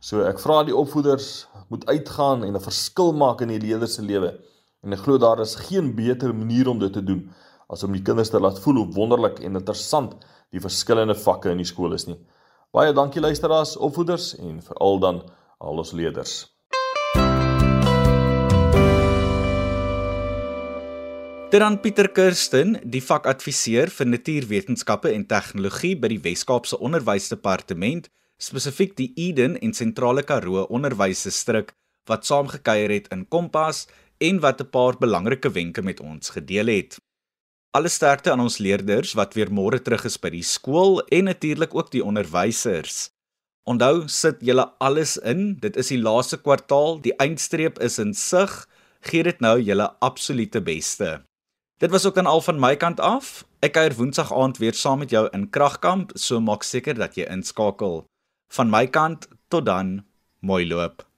So 0.00 0.22
ek 0.24 0.38
vra 0.40 0.62
die 0.64 0.76
opvoeders 0.76 1.46
moet 1.68 1.86
uitgaan 1.86 2.44
en 2.44 2.56
'n 2.56 2.60
verskil 2.60 3.12
maak 3.12 3.40
in 3.40 3.48
die 3.48 3.60
leerders 3.60 3.94
se 3.94 4.02
lewe. 4.02 4.38
En 4.82 4.92
ek 4.92 4.98
glo 4.98 5.18
daar 5.18 5.40
is 5.40 5.54
geen 5.54 5.94
beter 5.94 6.34
manier 6.34 6.68
om 6.68 6.78
dit 6.78 6.92
te 6.92 7.04
doen 7.04 7.30
as 7.68 7.82
om 7.82 7.92
die 7.92 8.02
kinders 8.02 8.30
te 8.30 8.40
laat 8.40 8.58
voel 8.58 8.74
hoe 8.74 8.92
wonderlik 8.94 9.38
en 9.38 9.54
interessant 9.54 10.14
die 10.50 10.60
verskillende 10.60 11.14
vakke 11.14 11.50
in 11.50 11.62
die 11.62 11.68
skool 11.68 11.92
is 11.92 12.06
nie. 12.06 12.18
Baie 12.72 12.92
dankie 12.92 13.20
luisteraars, 13.20 13.76
opvoeders 13.76 14.36
en 14.38 14.62
veral 14.62 14.98
dan 14.98 15.22
al 15.58 15.78
ons 15.78 15.92
leerders. 15.92 16.59
Teraan 21.50 21.80
Pieter 21.82 22.06
Kirsten, 22.14 22.76
die 22.86 23.00
vakadviseur 23.02 23.90
vir 23.90 24.06
natuurwetenskappe 24.06 25.10
en 25.10 25.24
tegnologie 25.26 25.96
by 25.98 26.06
die 26.12 26.18
Wes-Kaapse 26.22 26.76
Onderwysdepartement, 26.78 28.04
spesifiek 28.38 28.92
die 28.94 29.08
Eden 29.18 29.56
en 29.58 29.72
Sentrale 29.74 30.22
Karoo 30.22 30.68
Onderwysdistrik 30.70 31.72
wat 32.06 32.28
saamgekyer 32.28 32.94
het 32.94 33.08
in 33.10 33.24
Kompas 33.26 33.88
en 34.22 34.38
wat 34.44 34.62
'n 34.62 34.70
paar 34.70 34.94
belangrike 35.00 35.50
wenke 35.50 35.82
met 35.82 35.98
ons 36.00 36.30
gedeel 36.30 36.70
het. 36.70 37.00
Alle 37.74 37.88
sterkte 37.88 38.30
aan 38.30 38.40
ons 38.46 38.58
leerders 38.58 39.14
wat 39.18 39.34
weer 39.34 39.50
môre 39.50 39.82
terug 39.82 40.04
is 40.04 40.18
by 40.18 40.30
die 40.30 40.46
skool 40.46 41.02
en 41.10 41.24
natuurlik 41.24 41.74
ook 41.74 41.90
die 41.90 42.04
onderwysers. 42.04 43.10
Onthou, 43.66 44.06
sit 44.06 44.36
julle 44.40 44.70
alles 44.78 45.18
in. 45.18 45.58
Dit 45.58 45.76
is 45.76 45.88
die 45.88 45.98
laaste 45.98 46.38
kwartaal, 46.38 47.00
die 47.00 47.16
eindstreep 47.16 47.80
is 47.80 47.98
in 47.98 48.14
sig. 48.14 48.68
Gee 49.00 49.22
dit 49.22 49.40
nou 49.40 49.58
julle 49.60 49.90
absolute 49.98 50.60
beste. 50.60 51.29
Dit 51.80 51.90
was 51.90 52.06
ook 52.06 52.14
dan 52.14 52.26
al 52.26 52.40
van 52.40 52.58
my 52.60 52.76
kant 52.76 53.00
af. 53.00 53.44
Ek 53.64 53.72
kuier 53.72 53.94
Woensdag 53.96 54.34
aand 54.36 54.58
weer 54.60 54.76
saam 54.76 54.98
met 55.00 55.10
jou 55.10 55.22
in 55.32 55.46
Kragkamp, 55.48 56.10
so 56.14 56.36
maak 56.40 56.60
seker 56.62 56.92
dat 56.98 57.16
jy 57.16 57.24
inskakel. 57.24 58.02
Van 58.52 58.68
my 58.68 58.84
kant 58.86 59.28
tot 59.48 59.64
dan, 59.64 60.04
mooi 60.44 60.66
loop. 60.68 61.09